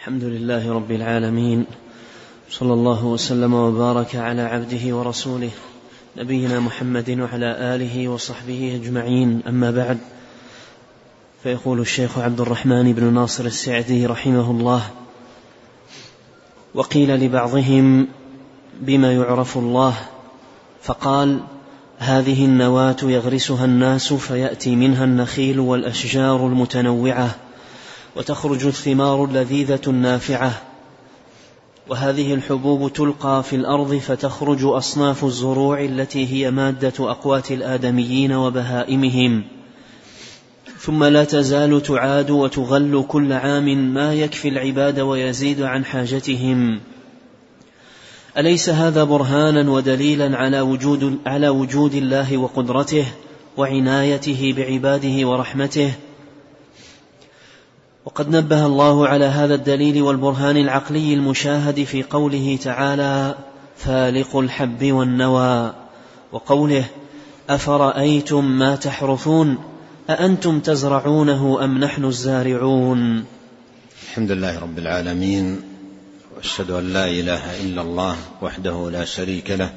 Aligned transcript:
الحمد 0.00 0.24
لله 0.24 0.72
رب 0.72 0.90
العالمين. 0.90 1.64
صلى 2.50 2.72
الله 2.72 3.04
وسلم 3.04 3.54
وبارك 3.54 4.16
على 4.16 4.42
عبده 4.42 4.96
ورسوله 4.96 5.50
نبينا 6.16 6.60
محمد 6.60 7.10
وعلى 7.20 7.46
آله 7.74 8.08
وصحبه 8.08 8.80
أجمعين. 8.82 9.42
أما 9.48 9.70
بعد 9.70 9.98
فيقول 11.42 11.80
الشيخ 11.80 12.18
عبد 12.18 12.40
الرحمن 12.40 12.92
بن 12.92 13.12
ناصر 13.12 13.44
السعدي 13.44 14.06
رحمه 14.06 14.50
الله 14.50 14.82
وقيل 16.74 17.14
لبعضهم 17.24 18.08
بما 18.80 19.12
يعرف 19.12 19.58
الله 19.58 19.94
فقال 20.82 21.40
هذه 21.98 22.44
النواة 22.44 22.96
يغرسها 23.02 23.64
الناس 23.64 24.12
فيأتي 24.12 24.76
منها 24.76 25.04
النخيل 25.04 25.60
والأشجار 25.60 26.46
المتنوعة 26.46 27.36
وتخرج 28.16 28.66
الثمار 28.66 29.24
اللذيذه 29.24 29.80
النافعه 29.86 30.62
وهذه 31.88 32.34
الحبوب 32.34 32.92
تلقى 32.92 33.42
في 33.42 33.56
الأرض 33.56 33.94
فتخرج 33.94 34.64
أصناف 34.64 35.24
الزروع 35.24 35.84
التي 35.84 36.26
هي 36.26 36.50
مادة 36.50 36.92
أقوات 37.00 37.52
الآدميين 37.52 38.32
وبهائمهم. 38.32 39.44
ثم 40.78 41.04
لا 41.04 41.24
تزال 41.24 41.82
تعاد 41.82 42.30
وتغل 42.30 43.04
كل 43.08 43.32
عام 43.32 43.94
ما 43.94 44.14
يكفي 44.14 44.48
العباد 44.48 45.00
ويزيد 45.00 45.62
عن 45.62 45.84
حاجتهم. 45.84 46.80
أليس 48.38 48.68
هذا 48.68 49.04
برهانا 49.04 49.70
ودليلا 49.70 50.36
على 50.36 50.60
وجود 50.60 51.18
على 51.26 51.48
وجود 51.48 51.94
الله 51.94 52.36
وقدرته 52.36 53.06
وعنايته 53.56 54.54
بعباده 54.56 55.28
ورحمته؟ 55.28 55.92
وقد 58.04 58.36
نبه 58.36 58.66
الله 58.66 59.08
على 59.08 59.24
هذا 59.24 59.54
الدليل 59.54 60.02
والبرهان 60.02 60.56
العقلي 60.56 61.14
المشاهد 61.14 61.84
في 61.84 62.02
قوله 62.02 62.58
تعالى 62.62 63.34
فالق 63.76 64.36
الحب 64.36 64.92
والنوى 64.92 65.72
وقوله 66.32 66.84
أفرأيتم 67.50 68.44
ما 68.44 68.76
تحرثون؟ 68.76 69.58
أأنتم 70.10 70.60
تزرعونه 70.60 71.64
أم 71.64 71.78
نحن 71.78 72.04
الزارعون؟ 72.04 73.24
الحمد 74.02 74.30
لله 74.30 74.58
رب 74.58 74.78
العالمين 74.78 75.60
وأشهد 76.36 76.70
أن 76.70 76.92
لا 76.92 77.04
إله 77.04 77.60
إلا 77.60 77.82
الله 77.82 78.16
وحده 78.42 78.90
لا 78.90 79.04
شريك 79.04 79.50
له 79.50 79.70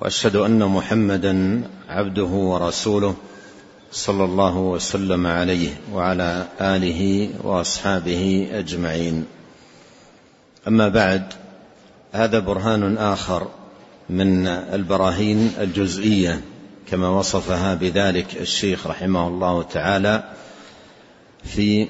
وأشهد 0.00 0.36
أن 0.36 0.64
محمدا 0.64 1.62
عبده 1.88 2.24
ورسوله 2.24 3.14
صلى 3.92 4.24
الله 4.24 4.56
وسلم 4.56 5.26
عليه 5.26 5.70
وعلى 5.92 6.46
آله 6.60 7.30
وأصحابه 7.42 8.48
أجمعين. 8.52 9.24
أما 10.68 10.88
بعد 10.88 11.32
هذا 12.12 12.38
برهان 12.38 12.98
آخر 12.98 13.48
من 14.10 14.46
البراهين 14.46 15.52
الجزئية 15.60 16.40
كما 16.90 17.08
وصفها 17.08 17.74
بذلك 17.74 18.36
الشيخ 18.40 18.86
رحمه 18.86 19.28
الله 19.28 19.62
تعالى 19.62 20.24
في 21.44 21.88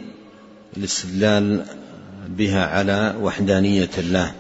الاستدلال 0.76 1.64
بها 2.28 2.66
على 2.66 3.14
وحدانية 3.20 3.90
الله 3.98 4.32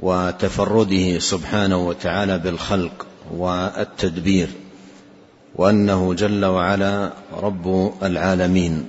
وتفرده 0.00 1.18
سبحانه 1.18 1.86
وتعالى 1.88 2.38
بالخلق 2.38 3.06
والتدبير. 3.30 4.48
وأنه 5.56 6.14
جل 6.14 6.44
وعلا 6.44 7.12
رب 7.32 7.92
العالمين 8.02 8.88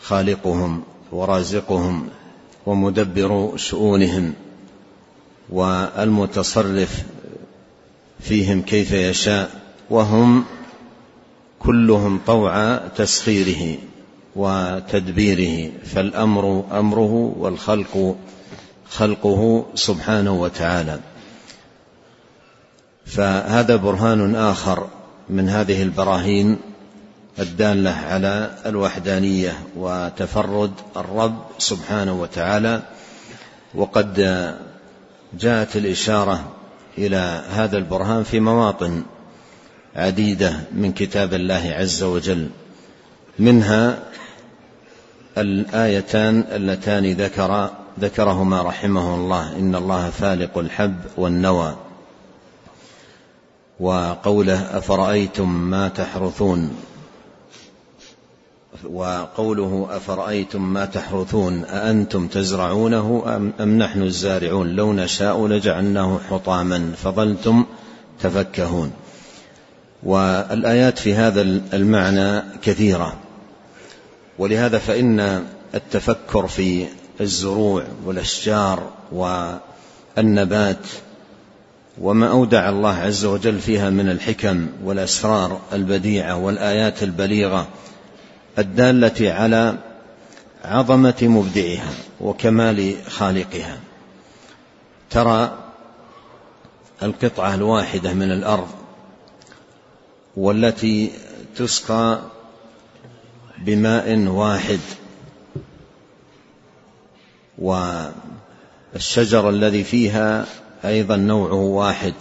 خالقهم 0.00 0.82
ورازقهم 1.12 2.08
ومدبر 2.66 3.56
شؤونهم 3.56 4.32
والمتصرف 5.50 7.04
فيهم 8.20 8.62
كيف 8.62 8.92
يشاء 8.92 9.50
وهم 9.90 10.44
كلهم 11.58 12.20
طوع 12.26 12.76
تسخيره 12.76 13.78
وتدبيره 14.36 15.70
فالأمر 15.84 16.64
أمره 16.72 17.34
والخلق 17.38 18.16
خلقه 18.90 19.66
سبحانه 19.74 20.32
وتعالى. 20.32 21.00
فهذا 23.06 23.76
برهان 23.76 24.34
آخر 24.34 24.86
من 25.30 25.48
هذه 25.48 25.82
البراهين 25.82 26.58
الدالة 27.38 27.90
على 27.90 28.50
الوحدانية 28.66 29.52
وتفرد 29.76 30.72
الرب 30.96 31.44
سبحانه 31.58 32.20
وتعالى 32.20 32.82
وقد 33.74 34.14
جاءت 35.40 35.76
الإشارة 35.76 36.52
إلى 36.98 37.42
هذا 37.50 37.78
البرهان 37.78 38.22
في 38.22 38.40
مواطن 38.40 39.02
عديدة 39.96 40.60
من 40.72 40.92
كتاب 40.92 41.34
الله 41.34 41.74
عز 41.78 42.02
وجل 42.02 42.48
منها 43.38 43.98
الآيتان 45.38 46.44
اللتان 46.52 47.12
ذكر 47.12 47.70
ذكرهما 48.00 48.62
رحمه 48.62 49.14
الله 49.14 49.56
إن 49.56 49.74
الله 49.74 50.10
فالق 50.10 50.58
الحب 50.58 50.96
والنوى. 51.16 51.76
وقوله 53.80 54.78
أفرأيتم 54.78 55.48
ما 55.70 55.88
تحرثون 55.88 56.76
وقوله 58.84 59.88
أفرأيتم 59.90 60.72
ما 60.72 60.84
تحرثون 60.84 61.64
أأنتم 61.64 62.26
تزرعونه 62.28 63.22
أم 63.60 63.78
نحن 63.78 64.02
الزارعون 64.02 64.68
لو 64.68 64.92
نشاء 64.92 65.46
لجعلناه 65.46 66.18
حطاما 66.30 66.92
فظلتم 66.96 67.64
تفكهون 68.20 68.92
والآيات 70.02 70.98
في 70.98 71.14
هذا 71.14 71.40
المعنى 71.72 72.42
كثيرة 72.62 73.16
ولهذا 74.38 74.78
فإن 74.78 75.44
التفكر 75.74 76.46
في 76.46 76.86
الزروع 77.20 77.84
والأشجار 78.04 78.90
والنبات 79.12 80.86
وما 82.00 82.30
أودع 82.30 82.68
الله 82.68 82.94
عز 82.94 83.24
وجل 83.24 83.60
فيها 83.60 83.90
من 83.90 84.08
الحكم 84.08 84.66
والأسرار 84.84 85.60
البديعة 85.72 86.36
والآيات 86.36 87.02
البليغة 87.02 87.68
الدالة 88.58 89.32
على 89.32 89.74
عظمة 90.64 91.16
مبدعها 91.22 91.90
وكمال 92.20 92.94
خالقها. 93.08 93.78
ترى 95.10 95.58
القطعة 97.02 97.54
الواحدة 97.54 98.12
من 98.12 98.32
الأرض 98.32 98.68
والتي 100.36 101.10
تسقى 101.56 102.20
بماء 103.58 104.18
واحد 104.18 104.80
والشجر 107.58 109.50
الذي 109.50 109.84
فيها 109.84 110.46
أيضا 110.86 111.16
نوعه 111.16 111.54
واحد 111.54 112.14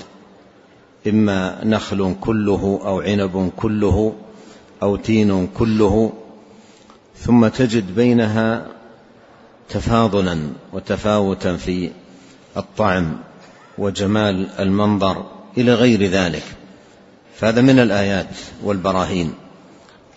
إما 1.07 1.65
نخل 1.65 2.15
كله 2.21 2.79
أو 2.85 3.01
عنب 3.01 3.51
كله 3.57 4.13
أو 4.83 4.95
تين 4.95 5.47
كله 5.47 6.13
ثم 7.17 7.47
تجد 7.47 7.95
بينها 7.95 8.65
تفاضلا 9.69 10.39
وتفاوتا 10.73 11.57
في 11.57 11.91
الطعم 12.57 13.17
وجمال 13.77 14.49
المنظر 14.59 15.25
إلى 15.57 15.73
غير 15.73 16.03
ذلك. 16.03 16.43
فهذا 17.35 17.61
من 17.61 17.79
الآيات 17.79 18.27
والبراهين 18.63 19.33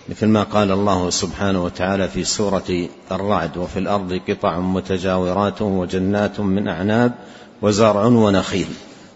مثل 0.08 0.26
ما 0.26 0.42
قال 0.42 0.72
الله 0.72 1.10
سبحانه 1.10 1.64
وتعالى 1.64 2.08
في 2.08 2.24
سورة 2.24 2.88
الرعد 3.12 3.56
وفي 3.56 3.78
الأرض 3.78 4.20
قطع 4.28 4.58
متجاورات 4.58 5.62
وجنات 5.62 6.40
من 6.40 6.68
أعناب 6.68 7.12
وزرع 7.62 8.04
ونخيل 8.04 8.68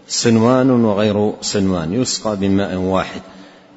صنوان 0.08 0.70
وغير 0.70 1.32
صنوان 1.40 1.92
يسقى 1.92 2.36
بماء 2.36 2.76
واحد 2.76 3.20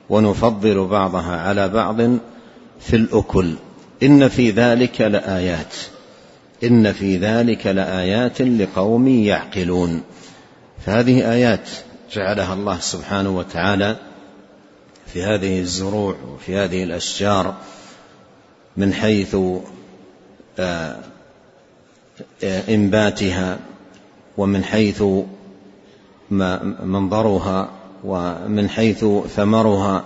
ونفضل 0.10 0.86
بعضها 0.88 1.42
على 1.42 1.70
بعض 1.70 1.98
في 2.80 2.96
الأكل. 2.96 3.54
إن 4.04 4.28
في 4.28 4.52
ذلك 4.52 5.02
لآيات. 5.02 5.76
إن 6.64 6.94
في 6.94 7.18
ذلك 7.18 7.68
لآيات 7.68 8.42
لقوم 8.42 9.08
يعقلون. 9.08 10.02
فهذه 10.86 11.32
آيات 11.32 11.70
جعلها 12.12 12.54
الله 12.54 12.80
سبحانه 12.80 13.38
وتعالى 13.38 13.96
في 15.14 15.24
هذه 15.24 15.60
الزروع 15.60 16.16
وفي 16.34 16.58
هذه 16.58 16.84
الأشجار 16.84 17.56
من 18.78 18.94
حيث 18.94 19.36
آه، 20.60 20.96
آه، 22.44 22.74
إنباتها 22.76 23.60
ومن 24.38 24.64
حيث 24.64 25.04
منظرها 26.84 27.70
ومن 28.04 28.70
حيث 28.70 29.06
ثمرها 29.36 30.04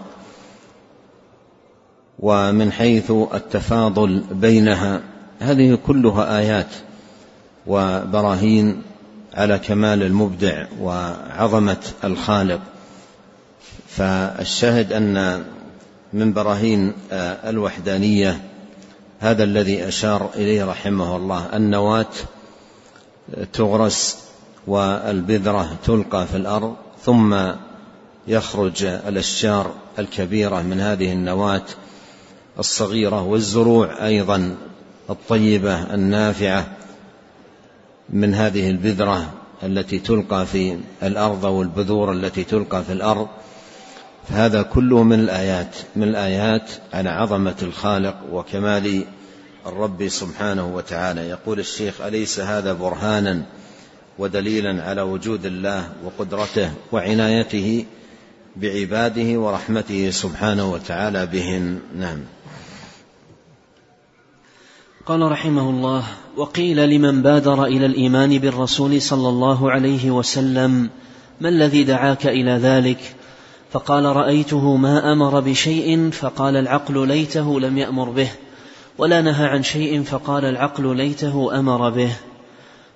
ومن 2.19 2.71
حيث 2.71 3.11
التفاضل 3.11 4.23
بينها. 4.31 5.01
هذه 5.39 5.77
كلها 5.87 6.37
آيات 6.37 6.69
وبراهين 7.67 8.81
على 9.33 9.59
كمال 9.59 10.03
المبدع 10.03 10.65
وعظمة 10.81 11.83
الخالق. 12.03 12.59
فالشاهد 13.87 14.93
أن 14.93 15.43
من 16.13 16.33
براهين 16.33 16.93
الوحدانية 17.11 18.41
هذا 19.19 19.43
الذي 19.43 19.87
أشار 19.87 20.29
إليه 20.35 20.65
رحمه 20.65 21.15
الله 21.15 21.55
النواة 21.55 22.05
تغرس 23.53 24.17
والبذرة 24.67 25.75
تلقى 25.85 26.27
في 26.27 26.37
الأرض 26.37 26.75
ثم 27.03 27.37
يخرج 28.27 28.85
الأشجار 28.85 29.71
الكبيرة 29.99 30.61
من 30.61 30.79
هذه 30.79 31.13
النواة 31.13 31.65
الصغيرة 32.59 33.23
والزروع 33.23 34.05
أيضا 34.05 34.55
الطيبة 35.09 35.93
النافعة 35.93 36.67
من 38.09 38.33
هذه 38.33 38.69
البذرة 38.69 39.33
التي 39.63 39.99
تلقى 39.99 40.45
في 40.45 40.77
الأرض 41.03 41.43
والبذور 41.43 42.11
التي 42.11 42.43
تلقى 42.43 42.83
في 42.83 42.93
الأرض. 42.93 43.27
فهذا 44.29 44.61
كله 44.61 45.03
من 45.03 45.19
الآيات 45.19 45.75
من 45.95 46.03
الآيات 46.03 46.71
على 46.93 47.09
عظمة 47.09 47.55
الخالق 47.61 48.15
وكمال 48.31 49.05
الرب 49.65 50.07
سبحانه 50.07 50.75
وتعالى. 50.75 51.21
يقول 51.21 51.59
الشيخ 51.59 52.01
أليس 52.01 52.39
هذا 52.39 52.73
برهانا 52.73 53.45
ودليلا 54.19 54.83
على 54.83 55.01
وجود 55.01 55.45
الله 55.45 55.89
وقدرته 56.05 56.71
وعنايته 56.91 57.85
بعباده 58.55 59.39
ورحمته 59.39 60.09
سبحانه 60.09 60.71
وتعالى 60.71 61.25
بهم؟ 61.25 61.79
نعم. 61.97 62.19
قال 65.05 65.21
رحمه 65.21 65.69
الله 65.69 66.03
وقيل 66.37 66.89
لمن 66.89 67.21
بادر 67.21 67.65
إلى 67.65 67.85
الإيمان 67.85 68.37
بالرسول 68.37 69.01
صلى 69.01 69.29
الله 69.29 69.71
عليه 69.71 70.11
وسلم 70.11 70.89
ما 71.41 71.49
الذي 71.49 71.83
دعاك 71.83 72.27
إلى 72.27 72.51
ذلك؟ 72.51 73.15
فقال 73.71 74.05
رأيته 74.05 74.75
ما 74.75 75.11
أمر 75.11 75.39
بشيء 75.39 76.09
فقال 76.09 76.55
العقل 76.55 77.07
ليته 77.07 77.59
لم 77.59 77.77
يأمر 77.77 78.09
به. 78.09 78.29
ولا 78.99 79.21
نهى 79.21 79.45
عن 79.45 79.63
شيء 79.63 80.03
فقال 80.03 80.45
العقل 80.45 80.97
ليته 80.97 81.59
أمر 81.59 81.89
به. 81.89 82.11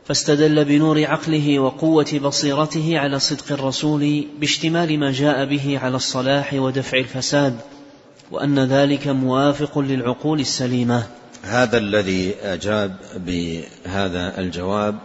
فاستدل 0.06 0.66
بنور 0.66 1.06
عقله 1.06 1.60
وقوة 1.60 2.20
بصيرته 2.24 3.00
على 3.00 3.20
صدق 3.20 3.52
الرسول 3.52 4.28
باشتمال 4.40 5.00
ما 5.00 5.12
جاء 5.12 5.46
به 5.46 5.80
على 5.80 5.96
الصلاح 5.96 6.54
ودفع 6.54 6.98
الفساد 6.98 7.60
وأن 8.32 8.60
ذلك 8.60 9.08
موافق 9.08 9.80
للعقول 9.80 10.40
السليمة. 10.40 11.08
هذا 11.44 11.78
الذي 11.78 12.36
أجاب 12.42 12.96
بهذا 13.16 14.40
الجواب 14.40 14.96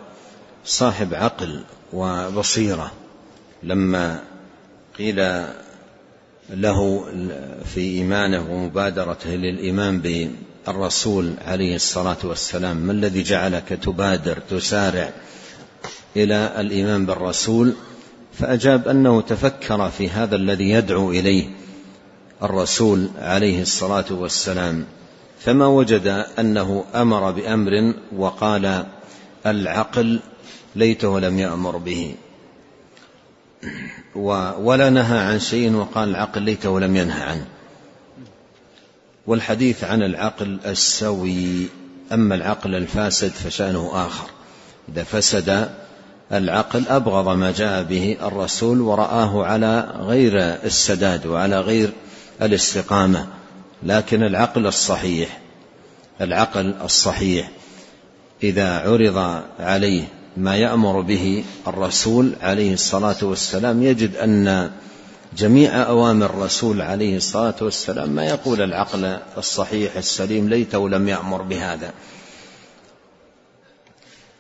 صاحب 0.65 1.15
عقل 1.15 1.65
وبصيرة. 1.93 2.93
لما 3.63 4.21
قيل 4.99 5.45
له 6.51 7.05
في 7.65 7.81
إيمانه 7.81 8.47
ومبادرته 8.51 9.31
للإيمان 9.31 10.01
الرسول 10.69 11.35
عليه 11.47 11.77
الصلاة 11.77 12.17
والسلام 12.25 12.77
ما 12.77 12.93
الذي 12.93 13.23
جعلك 13.23 13.79
تبادر 13.83 14.39
تسارع 14.51 15.13
إلى 16.17 16.55
الإيمان 16.59 17.07
بالرسول؟ 17.07 17.75
فأجاب 18.39 18.89
أنه 18.89 19.21
تفكر 19.21 19.91
في 19.91 20.11
هذا 20.11 20.37
الذي 20.37 20.71
يدعو 20.71 21.11
إليه 21.11 21.51
الرسول 22.43 23.09
عليه 23.19 23.63
الصلاة 23.63 24.05
والسلام. 24.11 24.85
فما 25.41 25.67
وجد 25.67 26.27
أنه 26.39 26.85
أمر 26.95 27.31
بأمر 27.31 27.95
وقال 28.17 28.87
العقل 29.47 30.21
ليته 30.77 31.21
لم 31.21 31.39
يأمر 31.39 31.77
به. 31.77 32.15
ولا 34.59 34.91
نهى 34.91 35.19
عن 35.19 35.41
شيء 35.41 35.73
وقال 35.75 36.09
العقل 36.09 36.43
ليته 36.43 36.81
لم 36.81 36.97
ينهى 36.97 37.23
عنه. 37.23 37.47
والحديث 39.29 39.85
عن 39.85 40.03
العقل 40.03 40.59
السوي. 40.67 41.67
أما 42.13 42.35
العقل 42.35 42.75
الفاسد 42.75 43.29
فشأنه 43.29 43.91
آخر. 43.93 44.27
إذا 44.89 45.03
فسد 45.03 45.69
العقل 46.33 46.89
أبغض 46.89 47.29
ما 47.29 47.53
جاء 47.53 47.83
به 47.83 48.17
الرسول 48.23 48.81
ورآه 48.81 49.45
على 49.45 49.95
غير 49.99 50.33
السداد 50.65 51.27
وعلى 51.27 51.61
غير 51.61 51.91
الاستقامة. 52.43 53.27
لكن 53.83 54.23
العقل 54.23 54.67
الصحيح 54.67 55.41
العقل 56.21 56.75
الصحيح 56.85 57.51
إذا 58.43 58.79
عرض 58.79 59.43
عليه 59.61 60.03
ما 60.37 60.57
يأمر 60.57 61.01
به 61.01 61.45
الرسول 61.67 62.33
عليه 62.43 62.75
الصلاة 62.75 63.17
والسلام 63.23 63.83
يجد 63.83 64.17
أن 64.17 64.71
جميع 65.37 65.83
أوامر 65.83 66.27
الرسول 66.27 66.83
عليه 66.83 67.17
الصلاة 67.17 67.55
والسلام 67.61 68.09
ما 68.09 68.27
يقول 68.27 68.63
العقل 68.63 69.19
الصحيح 69.39 69.97
السليم 69.97 70.49
ليته 70.49 70.89
لم 70.89 71.09
يأمر 71.09 71.43
بهذا. 71.43 71.93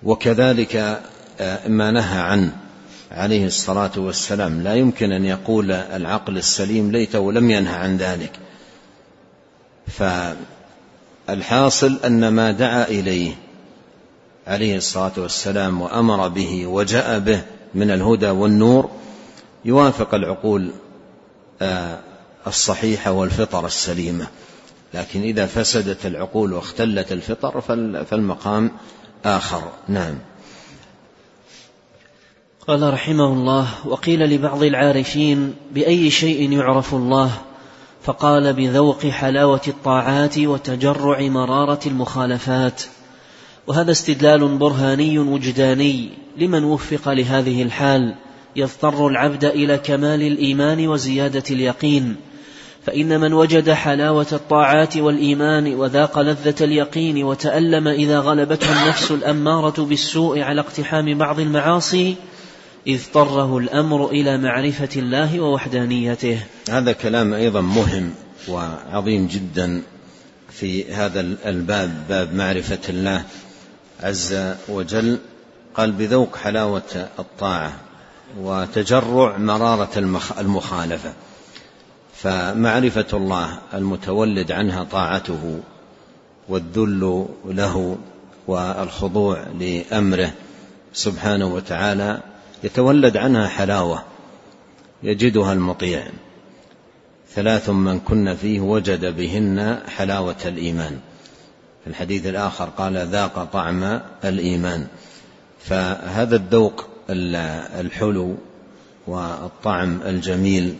وكذلك 0.02 1.02
آه، 1.40 1.68
ما 1.68 1.90
نهى 1.90 2.20
عنه 2.20 2.56
عليه 3.10 3.46
الصلاة 3.46 3.90
والسلام 3.96 4.62
لا 4.62 4.74
يمكن 4.74 5.12
أن 5.12 5.24
يقول 5.24 5.72
العقل 5.72 6.36
السليم 6.36 6.92
ليته 6.92 7.32
لم 7.32 7.50
ينهى 7.50 7.74
عن 7.74 7.96
ذلك. 7.96 8.32
فالحاصل 11.26 11.98
أن 12.04 12.28
ما 12.28 12.52
دعا 12.52 12.84
إليه 12.84 13.32
عليه 14.46 14.76
الصلاة 14.76 15.12
والسلام 15.16 15.80
وأمر 15.80 16.28
به 16.28 16.66
وجاء 16.66 17.18
به 17.18 17.42
من 17.74 17.90
الهدى 17.90 18.30
والنور 18.30 18.90
يوافق 19.64 20.14
العقول 20.14 20.70
آه، 21.62 21.98
الصحيحة 22.46 23.12
والفطر 23.12 23.66
السليمة. 23.66 24.26
لكن 24.94 25.22
إذا 25.22 25.46
فسدت 25.46 26.06
العقول 26.06 26.52
واختلت 26.52 27.12
الفطر 27.12 27.60
فالمقام 28.04 28.70
آخر. 29.24 29.62
نعم. 29.88 30.18
قال 32.68 32.92
رحمه 32.92 33.32
الله 33.32 33.68
وقيل 33.84 34.20
لبعض 34.20 34.62
العارفين 34.62 35.54
بأي 35.72 36.10
شيء 36.10 36.52
يعرف 36.52 36.94
الله؟ 36.94 37.30
فقال 38.02 38.52
بذوق 38.52 39.06
حلاوة 39.06 39.60
الطاعات 39.68 40.38
وتجرع 40.38 41.20
مرارة 41.20 41.80
المخالفات. 41.86 42.82
وهذا 43.66 43.90
استدلال 43.90 44.58
برهاني 44.58 45.18
وجداني 45.18 46.10
لمن 46.36 46.64
وفق 46.64 47.08
لهذه 47.08 47.62
الحال. 47.62 48.14
يضطر 48.56 49.08
العبد 49.08 49.44
إلى 49.44 49.78
كمال 49.78 50.22
الإيمان 50.22 50.88
وزيادة 50.88 51.44
اليقين. 51.50 52.16
فإن 52.86 53.20
من 53.20 53.32
وجد 53.32 53.70
حلاوة 53.70 54.26
الطاعات 54.32 54.96
والإيمان 54.96 55.74
وذاق 55.74 56.18
لذة 56.18 56.54
اليقين 56.60 57.24
وتألم 57.24 57.88
إذا 57.88 58.18
غلبته 58.18 58.82
النفس 58.82 59.10
الأمارة 59.10 59.84
بالسوء 59.84 60.40
على 60.40 60.60
اقتحام 60.60 61.18
بعض 61.18 61.40
المعاصي 61.40 62.16
اضطره 62.88 63.58
الأمر 63.58 64.10
إلى 64.10 64.38
معرفة 64.38 64.88
الله 64.96 65.40
ووحدانيته. 65.40 66.38
هذا 66.70 66.92
كلام 66.92 67.34
أيضا 67.34 67.60
مهم 67.60 68.14
وعظيم 68.48 69.26
جدا 69.26 69.82
في 70.50 70.92
هذا 70.92 71.20
الباب 71.20 72.04
باب 72.08 72.34
معرفة 72.34 72.88
الله 72.88 73.24
عز 74.00 74.54
وجل. 74.68 75.18
قال 75.74 75.92
بذوق 75.92 76.36
حلاوة 76.36 77.08
الطاعة. 77.18 77.87
وتجرع 78.36 79.36
مرارة 79.36 79.98
المخالفة. 80.38 81.12
فمعرفة 82.14 83.06
الله 83.12 83.58
المتولد 83.74 84.52
عنها 84.52 84.84
طاعته 84.84 85.60
والذل 86.48 87.26
له 87.44 87.98
والخضوع 88.46 89.46
لأمره 89.60 90.32
سبحانه 90.92 91.46
وتعالى 91.46 92.20
يتولد 92.64 93.16
عنها 93.16 93.48
حلاوة 93.48 94.04
يجدها 95.02 95.52
المطيع. 95.52 96.06
ثلاث 97.34 97.70
من 97.70 98.00
كن 98.00 98.34
فيه 98.34 98.60
وجد 98.60 99.16
بهن 99.16 99.78
حلاوة 99.96 100.36
الإيمان. 100.44 100.98
في 101.84 101.90
الحديث 101.90 102.26
الآخر 102.26 102.64
قال 102.64 102.96
ذاق 102.96 103.44
طعم 103.44 104.00
الإيمان. 104.24 104.86
فهذا 105.60 106.36
الذوق 106.36 106.87
الحلو 107.10 108.34
والطعم 109.06 110.02
الجميل 110.02 110.76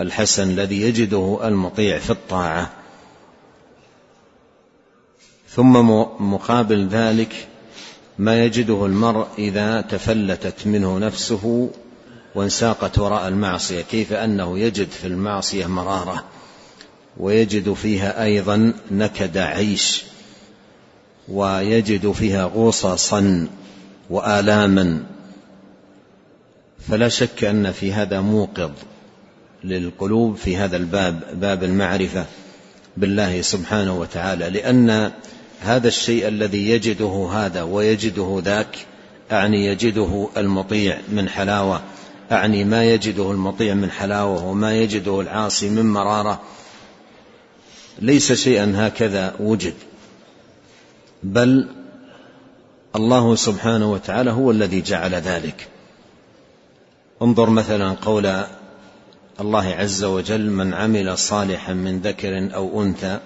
الحسن 0.00 0.50
الذي 0.50 0.80
يجده 0.80 1.40
المطيع 1.44 1.98
في 1.98 2.10
الطاعة. 2.10 2.72
ثم 5.50 5.72
مقابل 6.32 6.86
ذلك 6.86 7.48
ما 8.18 8.44
يجده 8.44 8.86
المرء 8.86 9.26
إذا 9.38 9.80
تفلتت 9.80 10.66
منه 10.66 10.98
نفسه 10.98 11.70
وانساقت 12.34 12.98
وراء 12.98 13.28
المعصية. 13.28 13.82
كيف 13.82 14.12
أنه 14.12 14.58
يجد 14.58 14.88
في 14.88 15.06
المعصية 15.06 15.66
مرارة 15.66 16.24
ويجد 17.16 17.72
فيها 17.72 18.24
أيضا 18.24 18.72
نكد 18.90 19.38
عيش 19.38 20.04
ويجد 21.28 22.12
فيها 22.12 22.44
غصصا 22.44 23.48
وآلاما 24.10 25.15
فلا 26.88 27.08
شك 27.08 27.44
أن 27.44 27.72
في 27.72 27.92
هذا 27.92 28.20
موقظ 28.20 28.70
للقلوب 29.64 30.36
في 30.36 30.56
هذا 30.56 30.76
الباب 30.76 31.40
باب 31.40 31.64
المعرفة 31.64 32.26
بالله 32.96 33.40
سبحانه 33.42 33.98
وتعالى 33.98 34.50
لأن 34.50 35.12
هذا 35.60 35.88
الشيء 35.88 36.28
الذي 36.28 36.70
يجده 36.70 37.28
هذا 37.32 37.62
ويجده 37.62 38.40
ذاك 38.44 38.76
أعني 39.32 39.66
يجده 39.66 40.28
المطيع 40.36 40.98
من 41.08 41.28
حلاوة 41.28 41.82
أعني 42.32 42.64
ما 42.64 42.84
يجده 42.84 43.30
المطيع 43.30 43.74
من 43.74 43.90
حلاوة 43.90 44.44
وما 44.44 44.74
يجده 44.74 45.20
العاصي 45.20 45.68
من 45.68 45.92
مرارة. 45.92 46.40
ليس 47.98 48.32
شيئا 48.32 48.72
هكذا 48.76 49.34
وجد 49.40 49.74
بل 51.22 51.68
الله 52.96 53.34
سبحانه 53.36 53.92
وتعالى 53.92 54.30
هو 54.30 54.50
الذي 54.50 54.80
جعل 54.80 55.14
ذلك. 55.14 55.68
انظر 57.22 57.50
مثلا 57.50 57.90
قول 57.90 58.44
الله 59.40 59.66
عز 59.66 60.04
وجل 60.04 60.50
من 60.50 60.74
عمل 60.74 61.18
صالحا 61.18 61.72
من 61.72 61.98
ذكر 61.98 62.54
أو 62.54 62.82
أنثى 62.82 63.18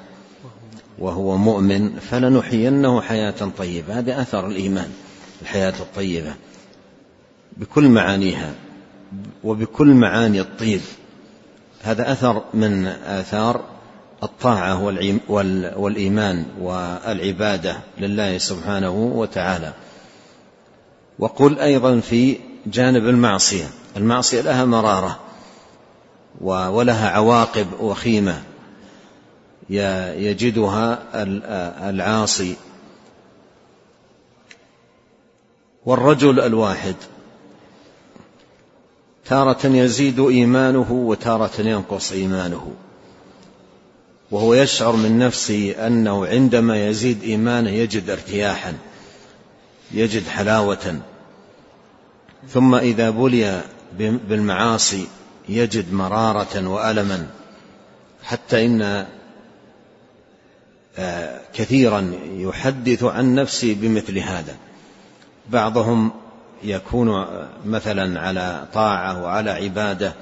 وهو 0.99 1.37
مؤمن 1.37 1.99
فلنحيينه 1.99 3.01
حياة 3.01 3.51
طيبة. 3.59 3.99
هذا 3.99 4.23
اثر 4.23 4.47
الإيمان 4.47 4.91
الحياة 5.43 5.75
الطيبة 5.81 6.35
بكل 7.57 7.89
معانيها 7.89 8.55
وبكل 9.45 9.87
معاني 9.87 10.41
الطيب. 10.41 10.81
هذا 11.83 12.13
أثر 12.13 12.43
من 12.55 12.87
آثار 12.87 13.65
الطاعة 14.23 14.85
والإيمان 15.77 16.47
والعبادة 16.61 17.77
لله 17.99 18.39
سبحانه 18.39 18.91
وتعالى. 18.91 19.73
وقل 21.19 21.59
أيضا 21.59 22.01
في 22.01 22.37
جانب 22.67 23.09
المعصية. 23.09 23.67
المعصية 23.97 24.41
لها 24.41 24.65
مرارة 24.65 25.19
ولها 26.41 27.11
عواقب 27.11 27.67
وخيمة. 27.81 28.43
يجدها 29.71 30.99
العاصي 31.91 32.57
والرجل 35.87 36.41
الواحد. 36.41 36.95
تارة 39.25 39.67
يزيد 39.67 40.21
إيمانه 40.21 40.93
وتارة 40.93 41.61
ينقص 41.61 42.13
إيمانه. 42.13 42.73
وهو 44.31 44.55
يشعر 44.55 44.97
من 44.97 45.19
نفسه 45.19 45.87
أنه 45.87 46.27
عندما 46.27 46.89
يزيد 46.89 47.23
إيمانه 47.23 47.71
يجد 47.71 48.11
ارتياحا 48.11 48.75
يجد 49.93 50.27
حلاوة. 50.29 51.01
ثم 52.49 52.75
إذا 52.75 53.11
بلي 53.11 53.63
بالمعاصي 53.99 55.07
يجد 55.49 55.93
مرارة 55.93 56.69
وألما. 56.69 57.27
حتى 58.23 58.67
إن 58.67 59.07
آه، 60.99 61.41
كثيرا 61.55 62.13
يحدث 62.37 63.05
عن 63.05 63.35
نفسه 63.35 63.77
بمثل 63.81 64.19
هذا. 64.19 64.57
بعضهم 65.51 66.11
يكون 66.63 67.27
مثلا 67.67 68.21
على 68.21 68.67
طاعة 68.73 69.23
وعلى 69.23 69.51
عبادة 69.51 70.15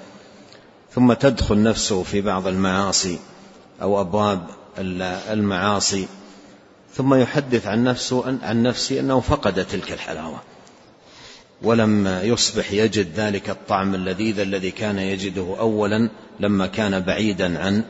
ثم 0.94 1.12
تدخل 1.12 1.62
نفسه 1.62 2.02
في 2.02 2.20
بعض 2.20 2.46
المعاصي 2.46 3.18
أو 3.82 4.00
أبواب 4.00 4.46
المعاصي 5.30 6.08
ثم 6.94 7.14
يحدث 7.14 7.66
عن 7.66 7.84
نفسه 7.84 8.38
عن 8.42 8.62
نفسه 8.62 9.00
أنه 9.00 9.20
فقد 9.20 9.64
تلك 9.64 9.92
الحلاوة. 9.92 10.40
ولم 11.62 12.06
يصبح 12.22 12.72
يجد 12.72 13.08
ذلك 13.16 13.50
الطعم 13.50 13.94
اللذيذ 13.94 14.40
الذي 14.40 14.70
كان 14.70 14.98
يجده 14.98 15.56
أولا 15.58 16.10
لما 16.40 16.66
كان 16.66 17.00
بعيدا 17.00 17.58
عن 17.58 17.84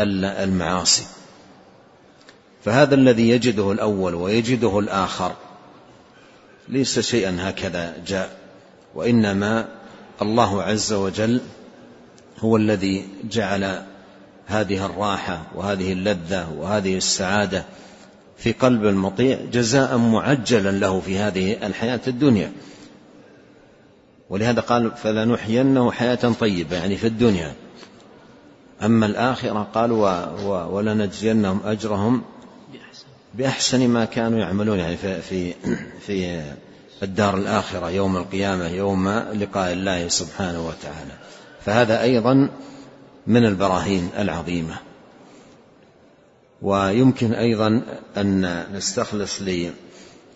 المعاصي. 0.00 1.04
فهذا 2.64 2.94
الذي 2.94 3.28
يجده 3.28 3.72
الأول 3.72 4.14
ويجده 4.14 4.78
الآخر 4.78 5.32
ليس 6.68 6.98
شيئا 7.00 7.36
هكذا 7.40 7.94
جاء 8.06 8.36
وإنما 8.94 9.68
الله 10.22 10.62
عز 10.62 10.92
وجل 10.92 11.40
هو 12.38 12.56
الذي 12.56 13.08
جعل 13.30 13.82
هذه 14.46 14.86
الراحة 14.86 15.42
وهذه 15.54 15.92
اللذة 15.92 16.52
وهذه 16.58 16.96
السعادة 16.96 17.64
في 18.38 18.52
قلب 18.52 18.86
المطيع 18.86 19.38
جزاء 19.52 19.96
معجلا 19.96 20.70
له 20.70 21.00
في 21.00 21.18
هذه 21.18 21.66
الحياة 21.66 22.00
الدنيا. 22.06 22.52
ولهذا 24.30 24.60
قال 24.60 24.90
فلنحيينه 24.96 25.92
حياة 25.92 26.32
طيبة 26.40 26.76
يعني 26.76 26.96
في 26.96 27.06
الدنيا. 27.06 27.54
أما 28.82 29.06
الآخرة 29.06 29.68
قال 29.74 29.92
ولنجزينهم 30.70 31.60
أجرهم 31.64 32.22
بأحسن 33.34 33.88
ما 33.88 34.04
كانوا 34.04 34.38
يعملون 34.38 34.78
يعني 34.78 34.96
في 34.96 35.20
في 35.20 35.54
في 36.06 36.42
الدار 37.02 37.36
الآخرة 37.36 37.90
يوم 37.90 38.16
القيامة 38.16 38.68
يوم 38.68 39.08
لقاء 39.08 39.72
الله 39.72 40.08
سبحانه 40.08 40.66
وتعالى. 40.66 41.12
فهذا 41.64 42.02
أيضا 42.02 42.48
من 43.26 43.44
البراهين 43.44 44.08
العظيمة. 44.18 44.76
ويمكن 46.62 47.32
أيضا 47.32 47.82
أن 48.16 48.64
نستخلص 48.74 49.42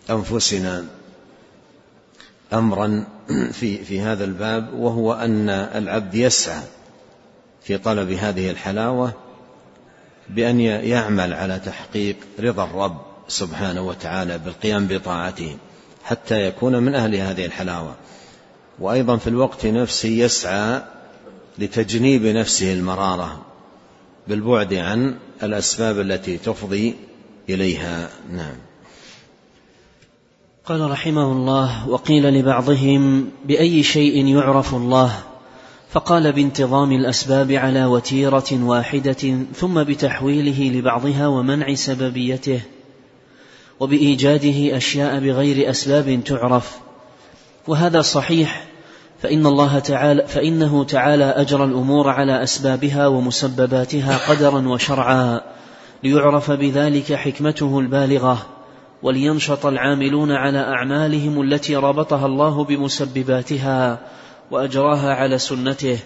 لأنفسنا 0.09 0.85
أمرا 2.55 3.05
في 3.59 3.83
في 3.83 4.01
هذا 4.01 4.23
الباب 4.23 4.73
وهو 4.73 5.13
أن 5.13 5.49
العبد 5.49 6.15
يسعى 6.15 6.61
في 7.63 7.77
طلب 7.77 8.11
هذه 8.11 8.49
الحلاوة 8.49 9.13
بأن 10.29 10.59
يعمل 10.59 11.33
على 11.33 11.59
تحقيق 11.59 12.15
رضا 12.39 12.63
الرب 12.63 13.01
سبحانه 13.27 13.81
وتعالى 13.81 14.37
بالقيام 14.37 14.87
بطاعته 14.87 15.57
حتى 16.03 16.47
يكون 16.47 16.83
من 16.83 16.95
أهل 16.95 17.15
هذه 17.15 17.45
الحلاوة. 17.45 17.95
وأيضا 18.79 19.17
في 19.17 19.27
الوقت 19.27 19.65
نفسه 19.65 20.09
يسعى 20.09 20.81
لتجنيب 21.57 22.25
نفسه 22.25 22.73
المرارة 22.73 23.45
بالبعد 24.27 24.73
عن 24.73 25.15
الأسباب 25.43 25.99
التي 25.99 26.37
تفضي 26.37 26.95
إليها. 27.49 28.09
نعم. 28.31 28.55
قال 30.65 30.91
رحمه 30.91 31.31
الله 31.31 31.89
وقيل 31.89 32.33
لبعضهم 32.33 33.29
بأي 33.45 33.83
شيء 33.83 34.27
يعرف 34.27 34.73
الله؟ 34.75 35.11
فقال 35.89 36.31
بانتظام 36.31 36.91
الأسباب 36.91 37.51
على 37.51 37.85
وتيرة 37.85 38.51
واحدة 38.53 39.37
ثم 39.55 39.83
بتحويله 39.83 40.79
لبعضها 40.79 41.27
ومنع 41.27 41.73
سببيته 41.73 42.61
وبإيجاده 43.79 44.77
أشياء 44.77 45.19
بغير 45.19 45.69
أسباب 45.69 46.23
تعرف. 46.25 46.77
وهذا 47.67 48.01
صحيح 48.01 48.65
فإن 49.21 49.45
الله 49.45 49.79
تعالى 49.79 50.27
فإنه 50.27 50.83
تعالى 50.83 51.25
أجرى 51.25 51.63
الأمور 51.63 52.09
على 52.09 52.43
أسبابها 52.43 53.07
ومسبباتها 53.07 54.17
قدرا 54.29 54.67
وشرعا 54.67 55.41
ليعرف 56.03 56.51
بذلك 56.51 57.13
حكمته 57.13 57.79
البالغة. 57.79 58.54
ولينشط 59.05 59.65
العاملون 59.65 60.31
على 60.31 60.59
أعمالهم 60.59 61.41
التي 61.41 61.75
ربطها 61.75 62.25
الله 62.25 62.63
بمسبباتها 62.63 63.99
وأجراها 64.51 65.13
على 65.13 65.37
سنته. 65.37 65.99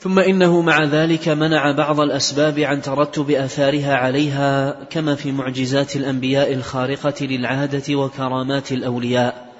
ثم 0.00 0.18
إنه 0.18 0.60
مع 0.60 0.84
ذلك 0.84 1.28
منع 1.28 1.72
بعض 1.72 2.00
الأسباب 2.00 2.58
عن 2.58 2.82
ترتب 2.82 3.30
آثارها 3.30 3.94
عليها 3.94 4.70
كما 4.90 5.14
في 5.14 5.32
معجزات 5.32 5.96
الأنبياء 5.96 6.52
الخارقة 6.52 7.26
للعادة 7.26 7.96
وكرامات 7.96 8.72
الأولياء. 8.72 9.52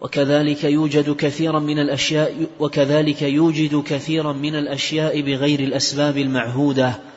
وكذلك 0.00 0.64
يوجد 0.64 1.16
كثيرا 1.16 1.58
من 1.58 1.78
الأشياء 1.78 2.46
وكذلك 2.60 3.22
يوجد 3.22 3.82
كثيرا 3.86 4.32
من 4.32 4.54
الأشياء 4.54 5.20
بغير 5.20 5.60
الأسباب 5.60 6.18
المعهودة. 6.18 7.11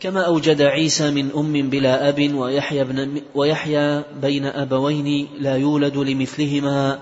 كما 0.00 0.26
أوجد 0.26 0.62
عيسى 0.62 1.10
من 1.10 1.30
أم 1.36 1.70
بلا 1.70 2.08
أب 2.08 2.34
ويحيى, 2.34 2.84
بن 2.84 3.22
ويحيى 3.34 4.02
بين 4.22 4.46
أبوين 4.46 5.28
لا 5.40 5.56
يولد 5.56 5.96
لمثلهما 5.96 6.98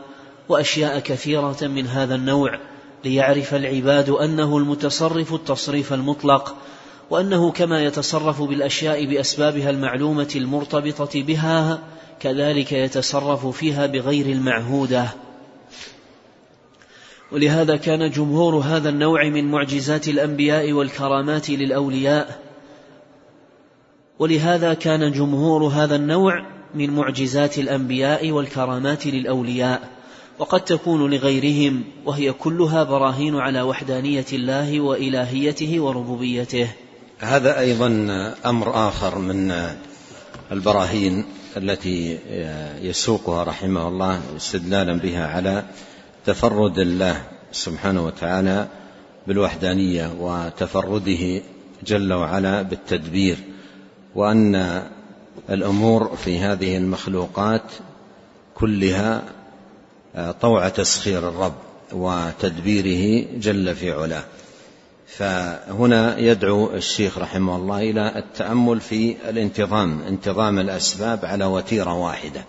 وأشياء 0.49 0.99
كثيرة 0.99 1.57
من 1.63 1.87
هذا 1.87 2.15
النوع 2.15 2.59
ليعرف 3.05 3.55
العباد 3.55 4.11
أنه 4.11 4.57
المتصرف 4.57 5.35
التصريف 5.35 5.93
المطلق 5.93 6.57
وأنه 7.11 7.51
كما 7.51 7.85
يتصرف 7.85 8.43
بالأشياء 8.43 9.05
بأسبابها 9.05 9.71
المعلومة 9.71 10.33
المرتبطة 10.37 11.23
بها 11.23 11.79
كذلك 12.21 12.73
يتصرف 12.73 13.47
فيها 13.47 13.87
بغير 13.87 14.27
المعهودة. 14.27 15.09
ولهذا 17.33 17.77
كان 17.77 18.11
جمهور 18.11 18.57
هذا 18.57 18.89
النوع 18.89 19.29
من 19.29 19.51
معجزات 19.51 20.09
الأنبياء 20.09 20.73
والكرامات 20.73 21.51
للأولياء 21.51 22.44
ولهذا 24.18 24.75
كان 24.75 25.12
جمهور 25.12 25.64
هذا 25.64 25.97
النوع 25.97 26.47
من 26.75 26.90
معجزات 26.90 27.59
الأنبياء 27.59 28.30
والكرامات 28.30 29.06
للأولياء 29.06 29.88
وقد 30.38 30.61
تكون 30.61 31.11
لغيرهم 31.14 31.85
وهي 32.06 32.33
كلها 32.33 32.83
براهين 32.83 33.37
على 33.37 33.62
وحدانية 33.62 34.25
الله 34.33 34.80
وإلهيته 34.80 35.80
وربوبيته. 35.80 36.68
هذا 37.18 37.59
أيضا 37.59 37.88
أمر 38.47 38.88
آخر 38.88 39.18
من 39.18 39.54
البراهين 40.52 41.25
التي 41.56 42.18
يسوقها 42.83 43.44
رحمه 43.44 43.88
الله 43.88 44.21
استدلالا 44.37 44.92
بها 44.99 45.26
على 45.26 45.64
تفرد 46.26 46.78
الله 46.78 47.23
سبحانه 47.52 48.06
وتعالى 48.06 48.68
بالوحدانية 49.26 50.11
وتفرده 50.21 51.42
جل 51.87 52.12
وعلا 52.12 52.62
بالتدبير. 52.62 53.54
وأن 54.14 54.83
الأمور 55.50 56.16
في 56.16 56.38
هذه 56.38 56.76
المخلوقات 56.76 57.62
كلها 58.54 59.23
طوع 60.40 60.68
تسخير 60.68 61.28
الرب 61.28 61.54
وتدبيره 61.92 63.26
جل 63.37 63.75
في 63.75 63.92
علاه. 63.92 64.25
فهنا 65.06 66.18
يدعو 66.18 66.75
الشيخ 66.75 67.18
رحمه 67.18 67.56
الله 67.56 67.90
إلى 67.90 68.18
التأمل 68.18 68.80
في 68.80 69.16
الانتظام 69.28 70.02
انتظام 70.09 70.59
الأسباب 70.59 71.25
على 71.25 71.44
وتيرة 71.44 71.94
واحدة. 71.94 72.44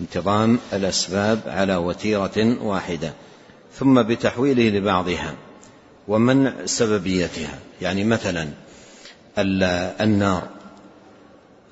انتظام 0.00 0.58
الأسباب 0.72 1.40
على 1.46 1.76
وتيرة 1.76 2.56
واحدة 2.62 3.12
ثم 3.74 4.02
بتحويله 4.02 4.78
لبعضها 4.78 5.34
ومنع 6.08 6.52
سببيتها. 6.64 7.58
يعني 7.82 8.04
مثلا 8.04 8.48
النار. 10.00 10.57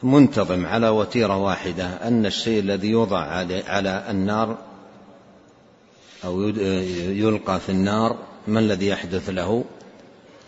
منتظم 0.07 0.67
على 0.67 0.89
وتيرة 0.89 1.37
واحدة 1.37 1.87
أن 1.87 2.27
الشيء 2.27 2.61
الذي 2.61 2.89
يوضع 2.89 3.19
على 3.67 4.05
النار 4.11 4.59
أو 6.25 6.43
يلقى 6.43 7.61
في 7.61 7.69
النار 7.69 8.17
ما 8.49 8.61
الذي 8.61 8.87
يحدث 8.87 9.31
له؟ 9.31 9.65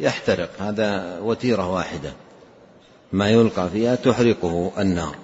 يحترق. 0.00 0.50
هذا 0.58 1.18
وتيرة 1.20 1.72
واحدة. 1.72 2.12
ما 3.12 3.30
يلقى 3.30 3.70
فيها 3.70 3.94
تحرقه 3.94 4.72
النار. 4.78 5.16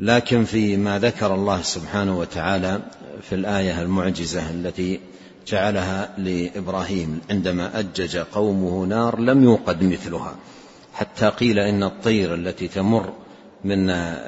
لكن 0.00 0.44
فيما 0.44 0.98
ذكر 0.98 1.34
الله 1.34 1.62
سبحانه 1.62 2.18
وتعالى 2.18 2.80
في 3.22 3.34
الآية 3.34 3.82
المعجزة 3.82 4.50
التي 4.50 5.00
جعلها 5.46 6.14
لإبراهيم 6.18 7.20
عندما 7.30 7.78
أجج 7.78 8.16
قومه 8.16 8.86
نار 8.86 9.20
لم 9.20 9.44
يوقد 9.44 9.82
مثلها. 9.82 10.36
حتى 10.98 11.28
قيل 11.28 11.58
إن 11.58 11.82
الطير 11.82 12.34
التي 12.34 12.68
تمر 12.68 13.12
من 13.64 13.86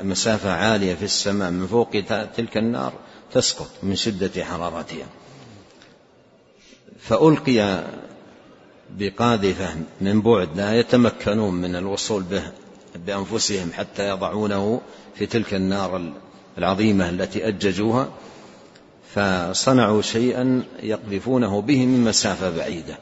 مسافة 0.08 0.52
عالية 0.52 0.94
في 0.94 1.04
السماء 1.04 1.50
من 1.50 1.66
فوق 1.66 1.90
تلك 2.36 2.56
النار 2.56 2.92
تسقط 3.32 3.70
من 3.82 3.96
شدة 3.96 4.44
حرارتها. 4.44 5.06
فألقي 7.00 7.84
بقاذفه 8.98 9.74
من 10.00 10.20
بعد 10.20 10.56
لا 10.56 10.78
يتمكنون 10.78 11.54
من 11.54 11.76
الوصول 11.76 12.22
به 12.22 12.42
بأنفسهم 13.06 13.72
حتى 13.72 14.08
يضعونه 14.08 14.80
في 15.14 15.26
تلك 15.26 15.54
النار 15.54 16.12
العظيمة 16.58 17.08
التي 17.08 17.48
أججوها. 17.48 18.08
فصنعوا 19.14 20.02
شيئا 20.02 20.62
يقذفونه 20.82 21.60
به 21.60 21.86
من 21.86 22.04
مسافة 22.04 22.56
بعيدة. 22.56 22.98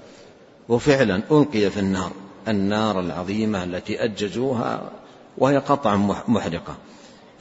وفعلا 0.68 1.22
ألقي 1.30 1.70
في 1.70 1.80
النار. 1.80 2.12
النار 2.48 3.00
العظيمة 3.00 3.64
التي 3.64 4.04
أججوها 4.04 4.90
وهي 5.38 5.58
قطعا 5.58 5.96
محرقة. 6.28 6.76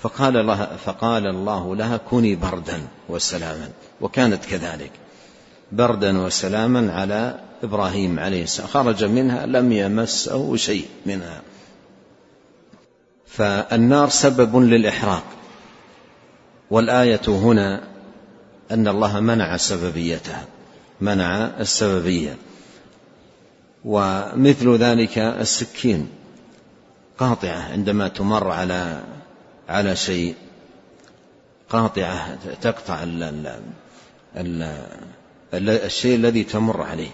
فقال 0.01 0.47
لها 0.47 0.77
فقال 0.85 1.27
الله 1.27 1.75
لها 1.75 1.98
كوني 1.98 2.35
بردا 2.35 2.87
وسلاما 3.09 3.70
وكانت 4.01 4.46
كذلك. 4.46 4.91
بردا 5.72 6.22
وسلاما 6.22 6.93
على 6.93 7.39
إبراهيم 7.63 8.20
عليه 8.20 8.43
السلام. 8.43 8.70
خرج 8.70 9.03
منها 9.03 9.46
لم 9.46 9.72
يمسه 9.72 10.55
شيء 10.55 10.85
منها. 11.05 11.41
فالنار 13.27 14.09
سبب 14.09 14.57
للإحراق. 14.57 15.24
والآية 16.72 17.22
هنا 17.27 17.83
أن 18.72 18.87
الله 18.87 19.20
منع 19.20 19.57
سببيتها 19.57 20.46
منع 21.01 21.46
السببية. 21.59 22.37
ومثل 23.85 24.75
ذلك 24.75 25.18
السكين 25.18 26.09
قاطعة 27.18 27.72
عندما 27.72 28.07
تمر 28.07 28.51
على 28.51 29.03
على 29.70 29.96
شيء. 29.96 30.35
قاطعة 31.70 32.37
تقطع 32.61 33.03
ال 33.03 33.24
ال 34.35 34.63
ال 35.53 35.70
الشيء 35.70 36.16
الذي 36.16 36.44
تمر 36.44 36.81
عليه. 36.81 37.11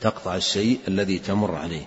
تقطع 0.00 0.36
الشيء 0.36 0.80
الذي 0.88 1.18
تمر 1.18 1.54
عليه. 1.54 1.84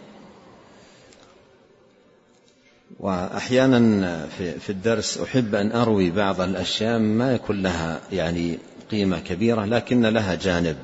وأحيانا 3.00 4.28
في 4.38 4.70
الدرس 4.70 5.18
أحب 5.18 5.56
أن 5.56 5.72
أروي 5.72 6.12
بعض 6.12 6.42
الأشياء 6.42 7.00
ما 7.00 7.34
يكون 7.34 7.64
لها 7.64 8.02
يعني 8.12 8.60
قيمة 8.92 9.20
كبيرة 9.20 9.66
لكن 9.66 10.02
لها 10.02 10.36
جانب. 10.36 10.78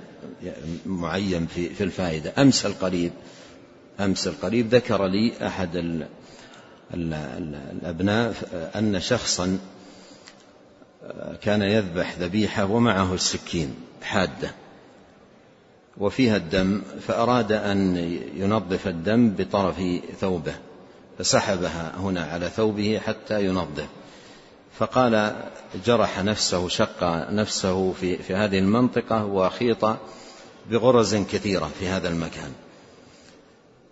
معين 0.86 1.47
في 1.47 1.69
في 1.69 1.84
الفائدة. 1.84 2.34
أمس 2.38 2.65
القريب 2.65 3.12
أمس 3.99 4.27
القريب 4.27 4.75
ذكر 4.75 5.05
لي 5.05 5.47
أحد 5.47 5.75
ال 5.75 6.08
ال 6.93 7.13
الأبناء 7.71 8.34
أن 8.75 8.99
شخصا 8.99 9.60
كان 11.41 11.62
يذبح 11.62 12.17
ذبيحة 12.19 12.65
ومعه 12.65 13.13
السكين 13.13 13.75
حادة 14.01 14.51
وفيها 15.97 16.38
الدم 16.38 16.82
فأراد 17.08 17.51
أن 17.51 17.97
ينظف 18.36 18.88
الدم 18.88 19.29
بطرف 19.29 19.82
ثوبه 20.19 20.55
فسحبها 21.19 21.93
هنا 21.97 22.23
على 22.23 22.49
ثوبه 22.49 22.99
حتى 22.99 23.45
ينظف. 23.45 23.88
فقال 24.79 25.35
جرح 25.85 26.19
نفسه 26.19 26.67
شق 26.67 27.03
نفسه 27.31 27.93
في, 27.93 28.17
في 28.17 28.35
هذه 28.35 28.59
المنطقة 28.59 29.25
وخيط 29.25 29.97
بغرز 30.69 31.15
كثيرة 31.15 31.71
في 31.79 31.87
هذا 31.87 32.09
المكان. 32.09 32.51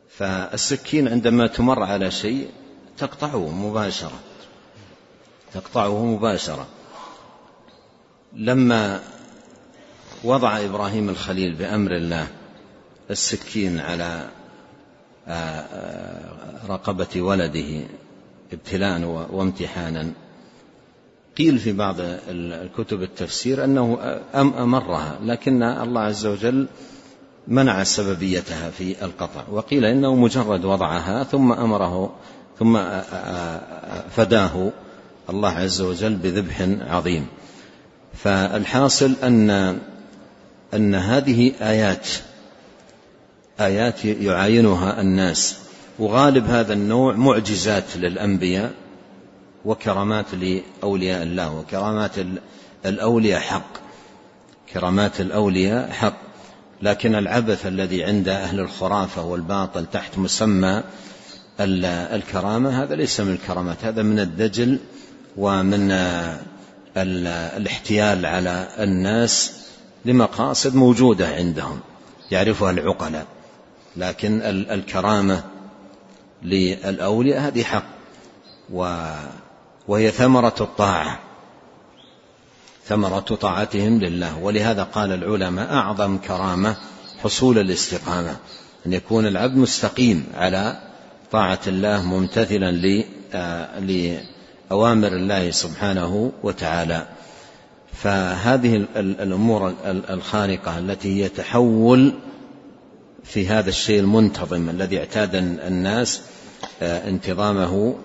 فالسكين 0.09 1.07
عندما 1.07 1.47
تمر 1.47 1.83
على 1.83 2.11
شيء 2.11 2.49
تقطعه 2.97 3.49
مباشرة 3.49 4.19
تقطعه 5.53 6.05
مباشرة. 6.05 6.67
لما 8.33 9.01
وضع 10.23 10.57
إبراهيم 10.57 11.09
الخليل 11.09 11.55
بأمر 11.55 11.91
الله 11.91 12.27
السكين 13.11 13.79
على 13.79 14.29
رقبة 16.69 17.21
ولده 17.21 17.83
ابتلاء 18.53 19.01
وامتحانا 19.31 20.13
قيل 21.37 21.59
في 21.59 21.73
بعض 21.73 21.95
الكتب 22.29 23.03
التفسير 23.03 23.63
أنه 23.63 23.97
أمرها 24.35 25.19
لكن 25.23 25.63
الله 25.63 26.01
عز 26.01 26.25
وجل 26.25 26.67
منع 27.47 27.83
سببيتها 27.83 28.69
في 28.69 29.05
القطع 29.05 29.43
وقيل 29.51 29.85
إنه 29.85 30.15
مجرد 30.15 30.65
وضعها 30.65 31.23
ثم 31.23 31.51
أمره 31.51 32.15
ثم 32.59 32.77
فداه 34.15 34.71
الله 35.29 35.49
عز 35.49 35.81
وجل 35.81 36.15
بذبح 36.15 36.61
عظيم. 36.87 37.27
فالحاصل 38.13 39.13
أن 39.23 39.49
أن 40.73 40.95
هذه 40.95 41.51
آيات 41.61 42.07
آيات 43.59 44.05
يعاينها 44.05 45.01
الناس 45.01 45.57
وغالب 45.99 46.45
هذا 46.45 46.73
النوع 46.73 47.13
معجزات 47.13 47.97
للأنبياء 47.97 48.73
وكرامات 49.67 50.25
لأولياء 50.33 51.23
الله 51.23 51.55
وكرامات 51.55 52.11
الأولياء 52.85 53.39
حق. 53.39 53.71
كرامات 54.73 55.21
الأولياء 55.21 55.91
حق. 55.91 56.17
لكن 56.81 57.15
العبث 57.15 57.67
الذي 57.67 58.03
عند 58.03 58.29
أهل 58.29 58.59
الخرافة 58.59 59.25
والباطل 59.25 59.85
تحت 59.85 60.17
مسمى 60.17 60.83
الكرامة 61.59 62.83
هذا 62.83 62.95
ليس 62.95 63.19
من 63.19 63.31
الكرامات 63.31 63.85
هذا 63.85 64.03
من 64.03 64.19
الدجل 64.19 64.79
ومن 65.37 65.91
الاحتيال 66.97 68.25
على 68.25 68.67
الناس 68.79 69.53
لمقاصد 70.05 70.75
موجودة 70.75 71.27
عندهم 71.27 71.79
يعرفها 72.31 72.71
العقلاء. 72.71 73.25
لكن 73.97 74.41
الكرامة 74.43 75.43
للأولياء 76.43 77.39
هذه 77.39 77.63
حق. 77.63 77.85
وهي 79.87 80.11
ثمرة 80.11 80.55
الطاعة. 80.61 81.19
ثمرة 82.85 83.19
طاعتهم 83.19 83.99
لله. 83.99 84.37
ولهذا 84.37 84.83
قال 84.83 85.11
العلماء 85.11 85.73
أعظم 85.73 86.17
كرامة 86.17 86.77
حصول 87.23 87.59
الاستقامة 87.59 88.37
أن 88.85 88.93
يكون 88.93 89.27
العبد 89.27 89.57
مستقيم 89.57 90.25
على 90.35 90.81
طاعة 91.31 91.59
الله 91.67 92.05
ممتثلا 92.05 92.71
لأوامر 93.79 95.07
الله 95.07 95.51
سبحانه 95.51 96.31
وتعالى. 96.43 97.07
فهذه 97.93 98.85
الأمور 98.95 99.73
الخارقة 99.85 100.79
التي 100.79 101.23
هي 101.23 101.29
تحول 101.29 102.13
في 103.23 103.47
هذا 103.47 103.69
الشيء 103.69 103.99
المنتظم 103.99 104.69
الذي 104.69 104.99
اعتاد 104.99 105.35
الناس 105.35 106.21
آه، 106.81 107.09
انتظامه 107.09 107.95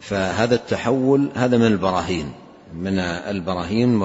فهذا 0.00 0.54
التحول 0.54 1.28
هذا 1.34 1.58
من 1.58 1.66
البراهين 1.66 2.32
من 2.74 2.98
البراهين 2.98 4.02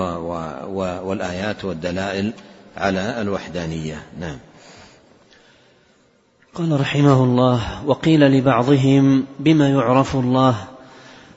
والآيات 1.04 1.66
والدلائل 1.66 2.34
على 2.78 3.22
الوحدانية. 3.22 4.04
نعم. 4.20 4.38
قال 6.56 6.82
رحمه 6.82 7.24
الله 7.24 7.86
وقيل 7.86 8.20
لبعضهم 8.20 9.26
بما 9.40 9.70
يعرف 9.70 10.16
الله 10.16 10.56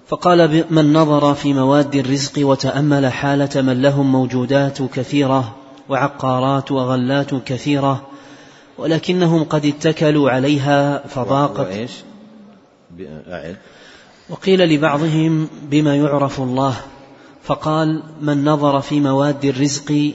فقال 0.08 0.64
من 0.70 0.92
نظر 0.92 1.34
في 1.34 1.52
مواد 1.52 1.94
الرزق 1.94 2.46
وتأمل 2.46 3.12
حالة 3.12 3.62
من 3.62 3.82
لهم 3.82 4.12
موجودات 4.12 4.82
كثيرة 4.82 5.54
وعقارات 5.88 6.72
وغلات 6.72 7.34
كثيرة 7.34 8.06
ولكنهم 8.78 9.44
قد 9.44 9.64
اتكلوا 9.64 10.30
عليها 10.30 11.06
فضاقت. 11.06 11.66
وإيش؟ 11.66 11.90
وقيل 14.28 14.60
لبعضهم 14.60 15.48
بما 15.62 15.96
يعرف 15.96 16.40
الله 16.40 16.76
فقال 17.42 18.02
من 18.20 18.44
نظر 18.44 18.80
في 18.80 19.00
مواد 19.00 19.44
الرزق 19.44 20.12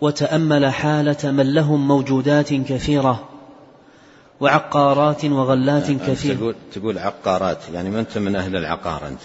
وتأمل 0.00 0.66
حالة 0.66 1.30
من 1.30 1.54
لهم 1.54 1.88
موجودات 1.88 2.54
كثيرة 2.54 3.28
وعقارات 4.40 5.24
وغلات 5.24 5.90
كثيرة. 5.90 6.36
تقول, 6.36 6.54
تقول 6.72 6.98
عقارات 6.98 7.58
يعني 7.72 7.90
ما 7.90 8.00
أنت 8.00 8.18
من 8.18 8.36
أهل 8.36 8.56
العقار 8.56 9.08
أنت؟ 9.08 9.20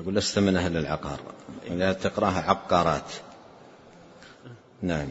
أقول 0.00 0.14
لست 0.14 0.38
من 0.38 0.56
أهل 0.56 0.76
العقار. 0.76 1.20
لا 1.70 1.92
تقرأها 1.92 2.40
عقارات. 2.40 3.12
نعم. 4.82 5.08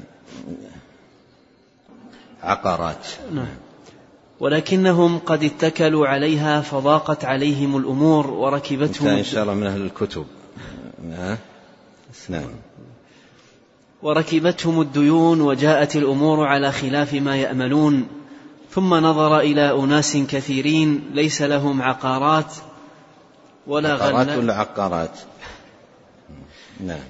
عقارات. 2.44 3.08
نعم. 3.32 3.71
ولكنهم 4.42 5.20
قد 5.20 5.44
اتكلوا 5.44 6.08
عليها 6.08 6.62
فضاقت 6.62 7.26
عليهم 7.26 7.78
الأمور 7.78 8.32
وركبتهم 8.32 9.08
إن 9.08 9.24
شاء 9.24 9.44
الله 9.44 9.54
من 9.54 9.68
أهل 9.68 9.82
الكتب. 9.82 10.26
نعم 12.30 12.50
وركبتهم 14.02 14.82
الديون 14.82 15.42
وجاءت 15.42 15.96
الأمور 15.96 16.46
على 16.46 16.72
خلاف 16.72 17.14
ما 17.14 17.38
يأملون 17.38 18.08
ثم 18.72 18.94
نظر 18.94 19.40
إلى 19.40 19.72
أناس 19.72 20.18
كثيرين 20.18 21.10
ليس 21.14 21.42
لهم 21.42 21.82
عقارات 21.82 22.54
ولا 23.68 23.94
عقارات 23.94 24.38
ولا 24.38 24.54
عقارات؟ 24.54 25.20
نعم. 26.80 27.06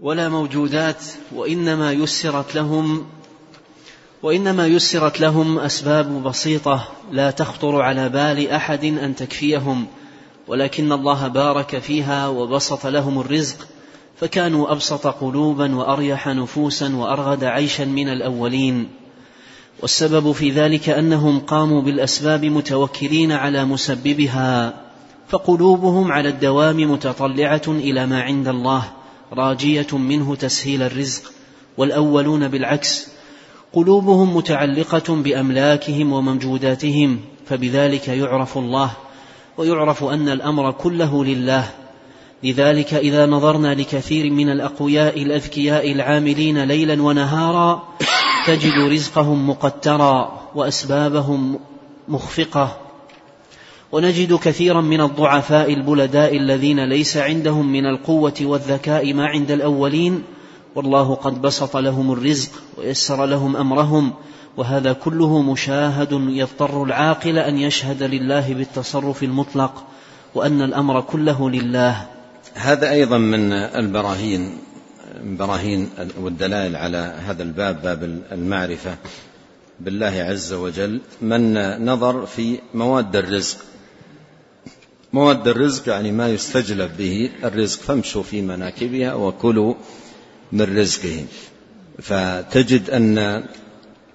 ولا 0.00 0.28
موجودات 0.28 1.04
وإنما 1.32 1.92
يسرت 1.92 2.54
لهم 2.54 3.06
وإنما 4.22 4.66
يسرت 4.66 5.20
لهم 5.20 5.58
أسباب 5.58 6.22
بسيطة 6.22 6.88
لا 7.12 7.30
تخطر 7.30 7.82
على 7.82 8.08
بال 8.08 8.50
أحد 8.50 8.84
أن 8.84 9.16
تكفيهم 9.16 9.86
ولكن 10.48 10.92
الله 10.92 11.28
بارك 11.28 11.78
فيها 11.78 12.28
وبسط 12.28 12.86
لهم 12.86 13.20
الرزق 13.20 13.68
فكانوا 14.20 14.72
أبسط 14.72 15.06
قلوبا 15.06 15.76
وأريح 15.76 16.28
نفوسا 16.28 16.96
وأرغد 16.96 17.44
عيشا 17.44 17.84
من 17.84 18.08
الأولين. 18.08 18.88
والسبب 19.82 20.32
في 20.32 20.50
ذلك 20.50 20.88
أنهم 20.88 21.40
قاموا 21.40 21.82
بالأسباب 21.82 22.44
متوكلين 22.44 23.32
على 23.32 23.64
مسببها 23.64 24.74
فقلوبهم 25.28 26.12
على 26.12 26.28
الدوام 26.28 26.92
متطلعة 26.92 27.62
إلى 27.68 28.06
ما 28.06 28.22
عند 28.22 28.48
الله 28.48 28.84
راجية 29.32 29.86
منه 29.92 30.34
تسهيل 30.34 30.82
الرزق 30.82 31.22
والأولون 31.76 32.48
بالعكس 32.48 33.19
قلوبهم 33.72 34.36
متعلقة 34.36 35.14
بأملاكهم 35.14 36.12
وموجوداتهم 36.12 37.20
فبذلك 37.46 38.08
يعرف 38.08 38.58
الله 38.58 38.90
ويعرف 39.56 40.04
أن 40.04 40.28
الأمر 40.28 40.72
كله 40.72 41.24
لله. 41.24 41.70
لذلك 42.44 42.94
إذا 42.94 43.26
نظرنا 43.26 43.74
لكثير 43.74 44.30
من 44.30 44.50
الأقوياء 44.50 45.22
الأذكياء 45.22 45.92
العاملين 45.92 46.64
ليلا 46.64 47.02
ونهارا 47.02 47.82
تجد 48.46 48.92
رزقهم 48.92 49.50
مقترا 49.50 50.40
وأسبابهم 50.54 51.60
مخفقة. 52.08 52.76
ونجد 53.92 54.34
كثيرا 54.34 54.80
من 54.80 55.00
الضعفاء 55.00 55.72
البلداء 55.72 56.36
الذين 56.36 56.84
ليس 56.84 57.16
عندهم 57.16 57.72
من 57.72 57.86
القوة 57.86 58.34
والذكاء 58.42 59.14
ما 59.14 59.26
عند 59.26 59.50
الأولين 59.50 60.22
والله 60.74 61.14
قد 61.14 61.42
بسط 61.42 61.76
لهم 61.76 62.12
الرزق 62.12 62.50
ويسر 62.78 63.26
لهم 63.26 63.56
أمرهم 63.56 64.12
وهذا 64.56 64.92
كله 64.92 65.42
مشاهد 65.42 66.12
يضطر 66.12 66.84
العاقل 66.84 67.38
أن 67.38 67.58
يشهد 67.58 68.02
لله 68.02 68.54
بالتصرف 68.54 69.22
المطلق 69.22 69.84
وأن 70.34 70.62
الأمر 70.62 71.00
كله 71.00 71.50
لله. 71.50 72.06
هذا 72.54 72.90
أيضا 72.90 73.18
من 73.18 73.52
البراهين 73.52 74.58
براهين 75.24 75.90
والدلائل 76.20 76.76
على 76.76 77.14
هذا 77.26 77.42
الباب 77.42 77.82
باب 77.82 78.02
المعرفة 78.32 78.96
بالله 79.80 80.26
عز 80.28 80.52
وجل. 80.52 81.00
من 81.22 81.54
نظر 81.84 82.26
في 82.26 82.58
مواد 82.74 83.16
الرزق 83.16 83.58
مواد 85.12 85.48
الرزق 85.48 85.88
يعني 85.88 86.12
ما 86.12 86.28
يستجلب 86.28 86.96
به 86.98 87.30
الرزق 87.44 87.80
فامشوا 87.80 88.22
في 88.22 88.42
مناكبها 88.42 89.14
وكلوا 89.14 89.74
من 90.52 90.78
رزقه 90.78 91.24
فتجد 91.98 92.90
أن 92.90 93.44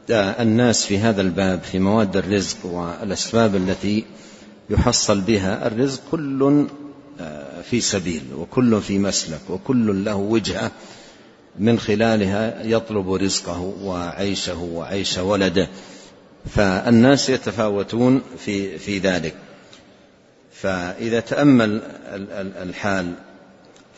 الناس 0.10 0.86
في 0.86 0.98
هذا 0.98 1.22
الباب 1.22 1.64
في 1.64 1.80
مواد 1.80 2.18
الرزق 2.18 2.66
والأسباب 2.66 3.56
التي 3.56 4.06
يحصل 4.70 5.22
بها 5.22 5.68
الرزق 5.68 6.02
كل 6.12 6.66
في 7.70 7.82
سبيل 7.82 8.24
وكل 8.38 8.82
في 8.82 9.00
مسلك 9.00 9.42
وكل 9.50 10.06
له 10.06 10.16
وجهة 10.16 10.72
من 11.60 11.80
خلالها 11.80 12.64
يطلب 12.64 13.14
رزقه 13.14 13.60
وعيشه 13.82 14.62
وعيش 14.62 15.18
ولده. 15.18 15.68
فالناس 16.46 17.30
يتفاوتون 17.30 18.22
في 18.38 18.78
في 18.78 19.00
ذلك. 19.00 19.36
فإذا 20.54 21.20
تأمل 21.20 21.82
الحال 22.62 23.14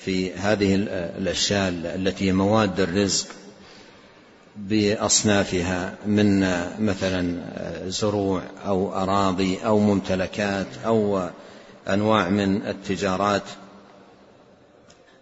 في 0.06 0.34
هذه 0.34 0.76
الأشياء 1.18 1.70
التي 1.70 2.32
مواد 2.32 2.80
الرزق 2.80 3.28
بأصنافها 4.58 5.96
من 6.06 6.40
مثلا 6.80 7.42
زروع 7.88 8.42
أو 8.66 8.94
أراضي 8.94 9.58
أو 9.66 9.80
ممتلكات 9.80 10.68
أو 10.86 11.30
أنواع 11.88 12.30
من 12.30 12.66
التجارات. 12.68 13.44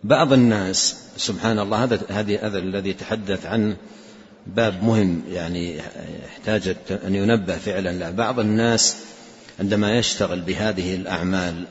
بعض 0.04 0.34
الناس 0.34 0.98
سبحان 1.18 1.60
الله 1.60 1.84
هذا 1.84 2.00
هذا 2.42 2.58
الذي 2.58 2.94
تحدث 2.94 3.46
عنه 3.46 3.76
باب 4.48 4.84
مهم 4.84 5.22
يعني 5.32 5.82
يحتاج 6.26 6.76
أن 7.08 7.16
ينبه 7.16 7.58
فعلا 7.58 7.90
له. 7.90 8.10
بعض 8.10 8.40
الناس 8.40 8.98
عندما 9.60 9.98
يشتغل 9.98 10.42
بهذه 10.42 10.96
الأعمال 10.96 11.66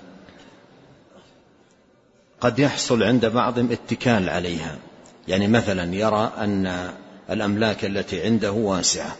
قد 2.44 2.58
يحصل 2.58 3.02
عند 3.02 3.26
بعضهم 3.26 3.72
اتكال 3.72 4.28
عليها. 4.28 4.76
يعني 5.28 5.48
مثلا 5.48 5.94
يرى 5.94 6.32
أن 6.38 6.90
الأملاك 7.30 7.84
التي 7.84 8.22
عنده 8.22 8.52
واسعة 8.52 9.16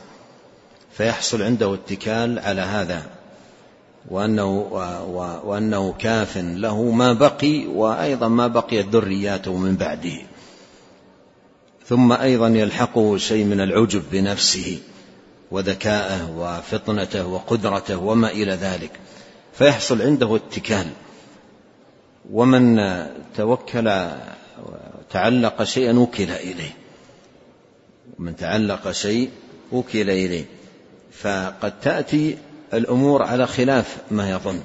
فيحصل 0.96 1.42
عنده 1.42 1.74
اتكال 1.74 2.38
على 2.38 2.60
هذا 2.60 3.02
وأنه, 4.10 4.50
وأنه 5.44 5.92
كاف 5.98 6.36
له 6.36 6.82
ما 6.82 7.12
بقي 7.12 7.66
وأيضا 7.66 8.28
ما 8.28 8.46
بقيت 8.46 8.86
ذرياته 8.88 9.56
من 9.56 9.76
بعده. 9.76 10.18
ثم 11.86 12.12
أيضا 12.12 12.48
يلحقه 12.48 13.16
شيء 13.16 13.44
من 13.44 13.60
العجب 13.60 14.02
بنفسه 14.12 14.78
وذكاءه 15.50 16.30
وفطنته 16.30 17.26
وقدرته 17.26 17.96
وما 17.96 18.30
إلى 18.30 18.52
ذلك. 18.52 18.90
فيحصل 19.52 20.02
عنده 20.02 20.36
اتكال. 20.36 20.86
ومن 22.32 22.80
توكل 23.36 24.08
تعلق 25.10 25.62
شيئا 25.62 25.98
وكل 25.98 26.30
إليه. 26.30 26.70
من 28.18 28.36
تعلق 28.36 28.90
شيء 28.90 29.30
وكل 29.72 30.10
إليه. 30.10 30.44
فقد 31.12 31.80
تأتي 31.80 32.38
الأمور 32.74 33.22
على 33.22 33.46
خلاف 33.46 33.96
ما 34.10 34.30
يظن. 34.30 34.60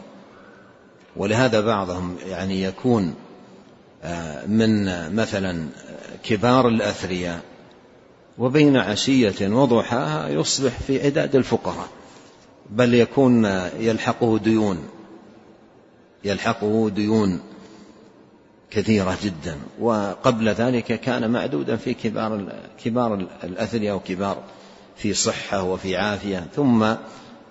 ولهذا 1.15 1.61
بعضهم 1.61 2.15
يعني 2.27 2.63
يكون 2.63 3.15
آه، 4.03 4.45
من 4.45 4.85
مثلا 5.15 5.67
كبار 6.23 6.67
الأثرياء 6.67 7.41
وبين 8.37 8.77
عشية 8.77 9.47
وضحاها 9.47 10.29
يصبح 10.29 10.79
في 10.87 11.05
عداد 11.05 11.35
الفقراء. 11.35 11.87
بل 12.69 12.93
يكون 12.93 13.45
يلحقه 13.79 14.37
ديون. 14.37 14.98
يلحقه 16.23 16.89
ديون 16.89 17.39
كثيرة 18.71 19.17
جدا. 19.23 19.57
وقبل 19.79 20.49
ذلك 20.49 20.85
كان 20.85 21.31
معدودا 21.31 21.75
في 21.75 21.93
كبار 21.93 22.53
كبار 22.83 23.27
الأثرياء 23.43 23.95
وكبار 23.95 24.43
في 24.97 25.13
صحة 25.13 25.63
وفي 25.63 25.97
عافية. 25.97 26.47
ثم 26.55 26.85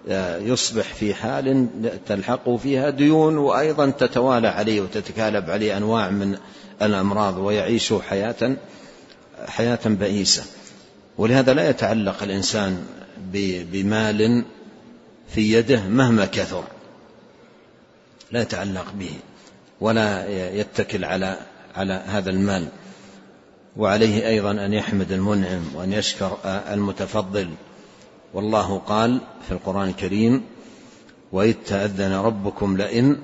آه، 0.09 0.39
يصبح 0.39 0.95
في 0.95 1.15
حال 1.15 1.69
تلحقه 2.07 2.57
فيها 2.57 2.91
ديون 2.91 3.37
وأيضا 3.37 3.91
تتوالى 3.91 4.49
عليه 4.49 4.81
وتتكالب 4.81 5.51
عليه 5.51 5.77
أنواع 5.77 6.11
من 6.11 6.39
الأمراض 6.83 7.39
ويعيش 7.39 7.93
حياة 7.93 8.57
حياة 9.47 9.81
بئيسة. 9.85 10.45
ولهذا 11.19 11.55
لا 11.55 11.71
يتعلق 11.71 12.23
الإنسان 12.23 12.85
بمال 13.73 14.45
في 15.29 15.53
يده 15.53 15.83
مهما 15.83 16.25
كثر. 16.25 16.65
لا 18.33 18.43
يتعلق 18.43 18.93
به 18.99 19.11
ولا 19.81 20.29
يتكل 20.55 21.05
على 21.05 21.39
على 21.77 21.93
هذا 22.07 22.31
المال. 22.31 22.69
وعليه 23.77 24.29
أيضا 24.29 24.51
أن 24.51 24.73
يحمد 24.73 25.13
المنعم 25.13 25.63
وأن 25.75 25.93
يشكر 25.93 26.39
المتفضل. 26.45 27.51
والله 28.35 28.79
قال 28.79 29.21
في 29.47 29.53
القرآن 29.53 29.89
الكريم 29.89 30.43
وإذ 31.33 31.55
تأذن 31.67 32.13
ربكم 32.13 32.77
لئن 32.77 33.19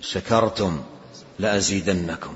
شكرتم 0.00 0.82
لأزيدنكم. 1.38 2.34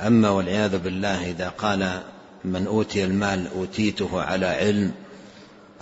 أما 0.00 0.30
والعياذ 0.30 0.78
بالله 0.78 1.30
إذا 1.30 1.48
قال 1.48 2.02
من 2.44 2.66
أوتي 2.66 3.04
المال 3.04 3.48
أوتيته 3.56 4.22
على 4.22 4.46
علم 4.46 4.92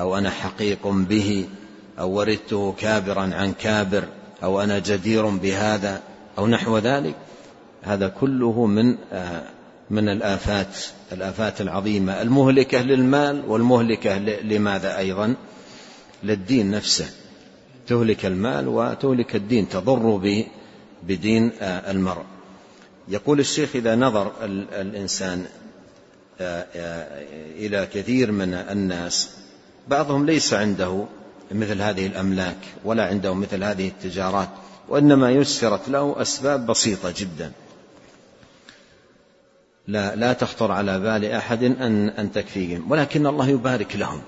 أو 0.00 0.18
أنا 0.18 0.30
حقيق 0.30 0.86
به 0.86 1.48
أو 1.98 2.10
ورثته 2.10 2.74
كابرا 2.78 3.34
عن 3.34 3.52
كابر 3.52 4.04
أو 4.42 4.60
أنا 4.60 4.78
جدير 4.78 5.26
بهذا 5.26 6.02
أو 6.38 6.46
نحو 6.46 6.78
ذلك 6.78 7.14
هذا 7.82 8.08
كله 8.08 8.66
من 8.66 8.96
آه، 9.12 9.42
من 9.90 10.08
الآفات 10.08 10.76
الآفات 11.12 11.60
العظيمة 11.60 12.22
المهلكة 12.22 12.82
للمال 12.82 13.42
والمهلكة 13.48 14.18
لماذا 14.18 14.98
أيضا؟ 14.98 15.34
للدين 16.22 16.70
نفسه. 16.70 17.10
تهلك 17.86 18.26
المال 18.26 18.68
وتهلك 18.68 19.36
الدين 19.36 19.68
تضر 19.68 20.44
بدين 21.02 21.50
آه، 21.60 21.90
المرء. 21.90 22.24
يقول 23.08 23.40
الشيخ 23.40 23.76
إذا 23.76 23.96
نظر 23.96 24.32
الإنسان 24.72 25.44
آه، 26.40 26.66
إلى 27.56 27.88
كثير 27.94 28.32
من 28.32 28.54
الناس 28.54 29.30
بعضهم 29.88 30.26
ليس 30.26 30.54
عنده 30.54 31.04
مثل 31.52 31.82
هذه 31.82 32.06
الأملاك 32.06 32.56
ولا 32.84 33.06
عنده 33.06 33.34
مثل 33.34 33.64
هذه 33.64 33.88
التجارات 33.88 34.48
وإنما 34.88 35.30
يسرت 35.30 35.88
له 35.88 36.22
أسباب 36.22 36.66
بسيطة 36.66 37.14
جدا. 37.16 37.52
لا 39.88 40.16
لا 40.16 40.32
تخطر 40.32 40.72
على 40.72 41.00
بال 41.00 41.24
أحد 41.24 41.62
أن 41.64 42.08
أن 42.08 42.32
تكفيهم 42.32 42.90
ولكن 42.90 43.26
الله 43.26 43.48
يبارك 43.48 43.96
لهم. 43.96 44.22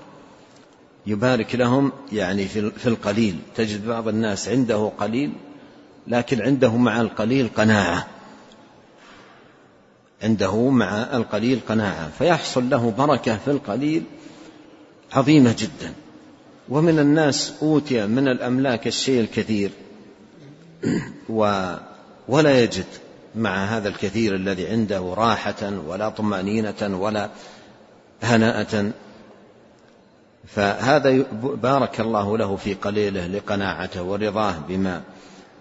يبارك 1.07 1.55
لهم 1.55 1.91
يعني 2.11 2.47
في 2.47 2.71
في 2.71 2.89
القليل. 2.89 3.39
تجد 3.55 3.87
بعض 3.87 4.07
الناس 4.07 4.49
عنده 4.49 4.91
قليل 4.99 5.33
لكن 6.07 6.41
عنده 6.41 6.77
مع 6.77 7.01
القليل 7.01 7.49
قناعة. 7.55 8.07
عنده 10.23 10.69
مع 10.69 10.93
القليل 11.13 11.59
قناعة 11.69 12.09
فيحصل 12.19 12.69
له 12.69 12.91
بركة 12.97 13.37
في 13.37 13.51
القليل 13.51 14.03
عظيمة 15.13 15.55
جدا. 15.59 15.93
ومن 16.69 16.99
الناس 16.99 17.53
أوتي 17.61 18.07
من 18.07 18.27
الأملاك 18.27 18.87
الشيء 18.87 19.21
الكثير. 19.21 19.71
و 21.29 21.73
ولا 22.27 22.63
يجد 22.63 22.85
مع 23.35 23.65
هذا 23.65 23.89
الكثير 23.89 24.35
الذي 24.35 24.67
عنده 24.67 25.13
راحة 25.17 25.71
ولا 25.87 26.09
طمأنينة 26.09 26.99
ولا 26.99 27.29
هناءة. 28.23 28.91
فهذا 30.47 31.25
بارك 31.41 31.99
الله 31.99 32.37
له 32.37 32.55
في 32.55 32.73
قليله 32.73 33.27
لقناعته 33.27 34.03
ورضاه 34.03 34.55
بما 34.67 35.01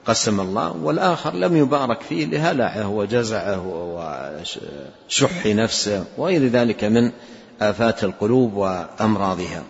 قسم 0.06 0.40
الله. 0.40 0.76
والآخر 0.76 1.34
لم 1.34 1.56
يبارك 1.56 2.00
فيه 2.00 2.26
لهلعه 2.26 2.88
وجزعه 2.88 3.66
وشح 3.66 5.46
نفسه 5.46 6.04
وغير 6.18 6.48
ذلك 6.48 6.84
من 6.84 7.10
آفات 7.60 8.04
القلوب 8.04 8.54
وأمراضها. 8.54 9.62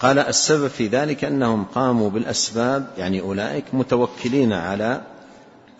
قال 0.00 0.18
السبب 0.18 0.68
في 0.68 0.86
ذلك 0.86 1.24
أنهم 1.24 1.64
قاموا 1.64 2.10
بالأسباب 2.10 2.86
يعني 2.98 3.20
أولئك 3.20 3.64
متوكلين 3.72 4.52
على 4.52 5.00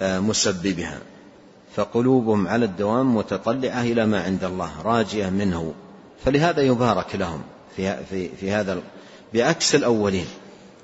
آه، 0.03 0.21
مسببها 0.21 0.99
فقلوبهم 1.77 2.49
على 2.49 2.65
الدوام 2.65 3.17
متطلعة 3.17 3.83
إلى 3.83 4.07
ما 4.07 4.23
عند 4.23 4.45
الله 4.45 4.71
راجية 4.83 5.31
منه 5.31 5.75
فلهذا 6.25 6.63
يبارك 6.63 7.17
لهم 7.17 7.41
في 7.77 7.97
في 8.11 8.29
في 8.29 8.51
هذا 8.51 8.81
بعكس 9.35 9.75
الأولين 9.75 10.27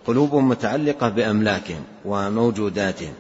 قلوبهم 0.07 0.49
متعلقة 0.49 1.09
بأملاكهم 1.09 1.83
وموجوداتهم 2.05 3.12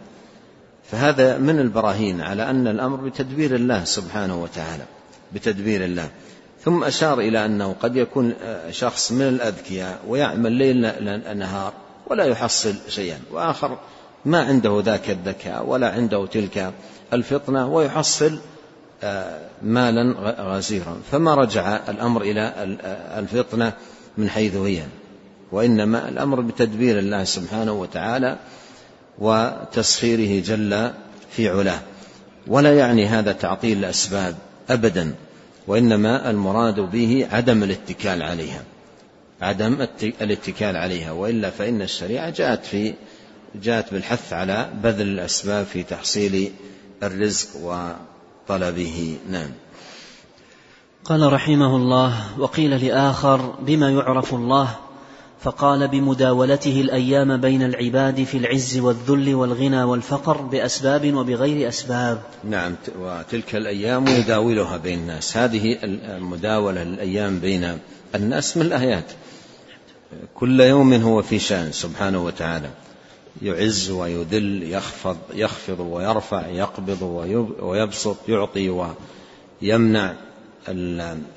فهذا 0.90 1.38
من 1.38 1.60
البراهين 1.60 2.20
على 2.20 2.50
أن 2.50 2.66
الأمر 2.66 2.96
بتدبير 2.96 3.54
الله 3.54 3.84
سبحانه 3.84 4.42
وتعالى 4.42 4.84
بتدبير 5.32 5.84
الله. 5.84 6.10
ثم 6.64 6.84
أشار 6.84 7.20
إلى 7.20 7.46
أنه 7.46 7.74
قد 7.80 7.96
يكون 7.96 8.34
شخص 8.70 9.12
من 9.12 9.28
الأذكياء 9.28 9.98
ويعمل 10.08 10.52
ليل 10.52 11.38
نهار 11.38 11.72
ولا 12.06 12.24
يحصل 12.24 12.74
شيئا 12.88 13.18
وآخر 13.30 13.78
ما 14.24 14.42
عنده 14.42 14.82
ذاك 14.84 15.10
الذكاء 15.10 15.66
ولا 15.66 15.92
عنده 15.92 16.26
تلك 16.26 16.72
الفطنة 17.12 17.68
ويحصل 17.68 18.38
آه، 19.02 19.40
مالا 19.62 20.14
غزيرا. 20.38 20.96
فما 21.12 21.34
رجع 21.34 21.80
الأمر 21.88 22.22
إلى 22.22 22.52
الفطنة 23.18 23.72
من 24.18 24.30
حيث 24.30 24.56
هي 24.56 24.82
وإنما 25.52 26.08
الأمر 26.08 26.40
بتدبير 26.40 26.98
الله 26.98 27.24
سبحانه 27.24 27.72
وتعالى 27.72 28.36
وتسخيره 29.18 30.42
جل 30.42 30.90
في 31.30 31.48
علاه. 31.48 31.80
ولا 32.46 32.78
يعني 32.78 33.06
هذا 33.06 33.32
تعطيل 33.32 33.78
الأسباب 33.78 34.34
أبدا. 34.70 35.14
وإنما 35.66 36.30
المراد 36.30 36.80
به 36.80 37.28
عدم 37.32 37.62
الاتكال 37.62 38.22
عليها. 38.22 38.62
عدم 39.40 39.86
الاتكال 40.20 40.76
عليها. 40.76 41.12
وإلا 41.12 41.50
فإن 41.50 41.82
الشريعة 41.82 42.30
جاءت 42.30 42.64
في 42.64 42.94
جاءت 43.54 43.94
بالحث 43.94 44.32
على 44.32 44.70
بذل 44.82 45.08
الأسباب 45.08 45.66
في 45.66 45.82
تحصيل 45.82 46.52
الرزق 47.02 47.48
وطلبه. 47.56 49.16
نعم. 49.30 49.50
قال 51.04 51.32
رحمه 51.32 51.76
الله 51.76 52.40
وقيل 52.40 52.86
لآخر 52.86 53.54
بما 53.60 53.90
يعرف 53.90 54.34
الله 54.34 54.76
فقال 55.44 55.88
بمداولته 55.88 56.80
الأيام 56.80 57.36
بين 57.36 57.62
العباد 57.62 58.24
في 58.24 58.36
العز 58.38 58.78
والذل 58.78 59.34
والغنى 59.34 59.84
والفقر 59.84 60.36
بأسباب 60.36 61.14
وبغير 61.14 61.68
أسباب. 61.68 62.22
نعم 62.44 62.74
وتلك 62.98 63.56
الأيام 63.56 64.06
يداولها 64.06 64.76
بين 64.76 64.98
الناس، 64.98 65.36
هذه 65.36 65.78
المداولة 65.82 66.82
الأيام 66.82 67.38
بين 67.38 67.78
الناس 68.14 68.56
من 68.56 68.66
الآيات. 68.66 69.04
كل 70.34 70.60
يوم 70.60 70.92
هو 70.92 71.22
في 71.22 71.38
شأن 71.38 71.72
سبحانه 71.72 72.24
وتعالى. 72.24 72.70
يعز 73.42 73.90
ويذل 73.90 74.62
يخفض 74.62 75.16
يخفض 75.34 75.80
ويرفع 75.80 76.46
يقبض 76.46 77.02
ويبسط 77.60 78.16
يعطي 78.28 78.94
ويمنع 79.62 80.14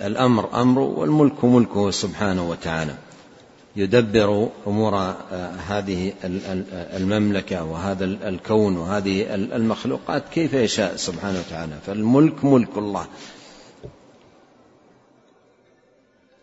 الأمر 0.01 0.61
أمره 0.61 0.83
والملك 0.83 1.43
ملكه 1.45 1.91
سبحانه 1.91 2.49
وتعالى. 2.49 2.93
يدبر 3.77 4.49
أمور 4.67 4.95
آه، 4.95 5.51
هذه 5.67 6.13
المملكة 6.73 7.63
وهذا 7.63 8.05
الكون 8.05 8.77
وهذه 8.77 9.35
المخلوقات 9.35 10.23
كيف 10.33 10.53
يشاء 10.53 10.95
سبحانه 10.95 11.39
وتعالى. 11.39 11.73
فالملك 11.85 12.45
ملك 12.45 12.77
الله. 12.77 13.07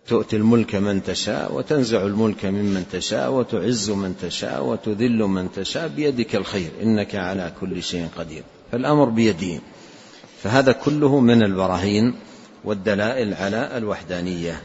تؤتي 0.07 0.37
الملك 0.37 0.75
من 0.75 1.03
تشاء 1.03 1.55
وتنزع 1.55 2.03
الملك 2.03 2.45
ممن 2.45 2.85
تشاء 2.93 3.33
وتعز 3.33 3.91
من 3.91 4.15
تشاء 4.23 4.65
وتذل 4.65 5.19
من 5.19 5.53
تشاء 5.53 5.89
بيدك 5.89 6.37
الخير. 6.37 6.71
إنك 6.83 7.15
على 7.15 7.53
كل 7.61 7.83
شيء 7.83 8.09
قدير. 8.17 8.43
فالأمر 8.73 9.05
بيده 9.05 9.61
فهذا 10.43 10.73
كله 10.73 11.21
من 11.21 11.43
البراهين 11.43 12.15
والدلائل 12.65 13.35
على 13.35 13.77
الوحدانية. 13.77 14.63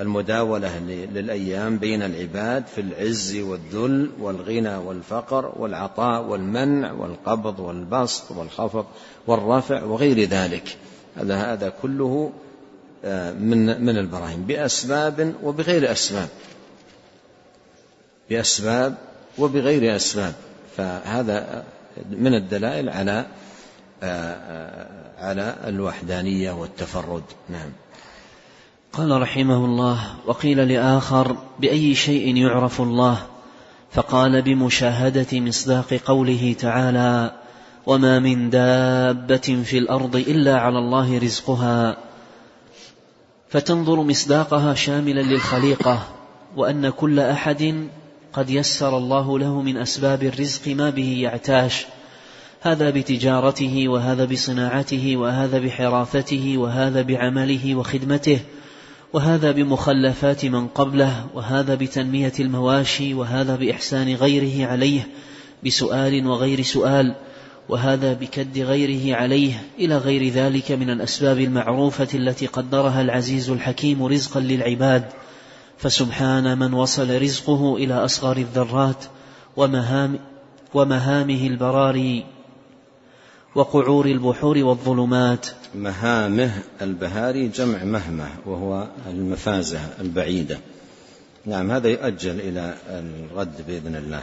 المداولة 0.00 0.78
للأيام 1.14 1.78
بين 1.78 2.02
العباد 2.02 2.66
في 2.66 2.80
العز 2.80 3.36
والذل 3.36 4.10
والغنى 4.20 4.76
والفقر 4.76 5.52
والعطاء 5.56 6.22
والمنع 6.22 6.92
والقبض 6.92 7.60
والبسط 7.60 8.30
والخفض 8.30 8.86
والرفع 9.26 9.82
وغير 9.84 10.24
ذلك. 10.24 10.76
هذا 11.16 11.36
هذا 11.36 11.72
كله 11.82 12.32
آه، 13.04 13.32
من 13.32 13.84
من 13.84 13.98
البراهين. 13.98 14.42
بأسباب 14.42 15.34
وبغير 15.42 15.92
أسباب. 15.92 16.28
بأسباب 18.30 18.94
وبغير 19.38 19.96
أسباب. 19.96 20.34
فهذا 20.76 21.64
من 22.10 22.34
الدلائل 22.34 22.88
على 22.88 23.26
آه، 24.02 24.34
آه، 24.34 24.86
على 25.18 25.56
الوحدانية 25.66 26.52
والتفرد. 26.52 27.22
نعم. 27.48 27.70
قال 28.92 29.22
رحمه 29.22 29.64
الله 29.64 29.98
وقيل 30.26 30.68
لآخر 30.68 31.36
بأي 31.60 31.94
شيء 31.94 32.36
يعرف 32.36 32.80
الله؟ 32.80 33.18
فقال 33.92 34.42
بمشاهدة 34.42 35.40
مصداق 35.40 35.94
قوله 35.94 36.54
تعالى 36.58 37.32
وما 37.86 38.18
من 38.18 38.50
دابة 38.50 39.62
في 39.64 39.78
الأرض 39.78 40.16
إلا 40.16 40.58
على 40.60 40.78
الله 40.78 41.18
رزقها. 41.18 41.96
فتنظر 43.48 44.02
مصداقها 44.02 44.74
شاملا 44.74 45.20
للخليقة 45.20 46.02
وأن 46.56 46.90
كل 46.90 47.20
أحد 47.20 47.88
قد 48.32 48.50
يسر 48.50 48.96
الله 48.98 49.38
له 49.38 49.62
من 49.62 49.76
أسباب 49.76 50.22
الرزق 50.22 50.68
ما 50.68 50.90
به 50.90 51.16
يعتاش. 51.20 51.86
هذا 52.60 52.90
بتجارته 52.90 53.88
وهذا 53.88 54.24
بصناعته 54.24 55.16
وهذا 55.16 55.58
بحرافته 55.58 56.54
وهذا 56.58 57.02
بعمله 57.02 57.74
وخدمته. 57.74 58.40
وهذا 59.12 59.50
بمخلفات 59.50 60.44
من 60.44 60.66
قبله 60.68 61.26
وهذا 61.34 61.74
بتنمية 61.74 62.32
المواشي 62.40 63.14
وهذا 63.14 63.56
بإحسان 63.56 64.14
غيره 64.14 64.66
عليه 64.66 65.08
بسؤال 65.64 66.26
وغير 66.26 66.62
سؤال 66.62 67.14
وهذا 67.68 68.12
بكد 68.12 68.58
غيره 68.58 69.16
عليه 69.16 69.62
إلى 69.78 69.98
غير 69.98 70.28
ذلك 70.32 70.72
من 70.72 70.90
الأسباب 70.90 71.38
المعروفة 71.38 72.08
التي 72.14 72.46
قدرها 72.46 73.00
العزيز 73.00 73.50
الحكيم 73.50 74.02
رزقا 74.02 74.40
للعباد. 74.40 75.04
فسبحان 75.78 76.58
من 76.58 76.74
وصل 76.74 77.22
رزقه 77.22 77.76
إلى 77.76 77.94
أصغر 77.94 78.36
الذرات 78.36 79.04
ومهام 79.56 80.18
ومهامه 80.74 81.46
البراري. 81.46 82.24
وقعور 83.54 84.06
البحور 84.06 84.58
والظلمات. 84.58 85.46
مهامه 85.74 86.62
البهاري 86.82 87.48
جمع 87.48 87.84
مهمة 87.84 88.28
وهو 88.46 88.88
المفازة 89.06 89.80
البعيدة. 90.00 90.58
نعم 91.46 91.70
هذا 91.70 91.88
يؤجل 91.88 92.40
إلى 92.40 92.74
الغد 92.88 93.66
بإذن 93.68 93.96
الله. 93.96 94.22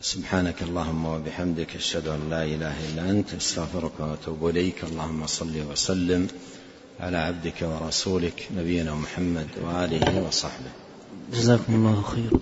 سبحانك 0.00 0.62
اللهم 0.62 1.06
وبحمدك 1.06 1.76
أشهد 1.76 2.08
أن 2.08 2.30
لا 2.30 2.44
إله 2.44 2.74
إلا 2.88 3.10
أنت 3.10 3.34
أستغفرك 3.34 3.92
وأتوب 3.98 4.48
إليك. 4.48 4.84
اللهم 4.84 5.26
صل 5.26 5.62
وسلم 5.70 6.28
على 7.00 7.16
عبدك 7.16 7.62
ورسولك 7.62 8.48
نبينا 8.56 8.94
محمد 8.94 9.46
وآله 9.64 10.26
وصحبه. 10.26 10.72
جزاكم 11.32 11.74
الله 11.74 12.02
خيرا. 12.02 12.40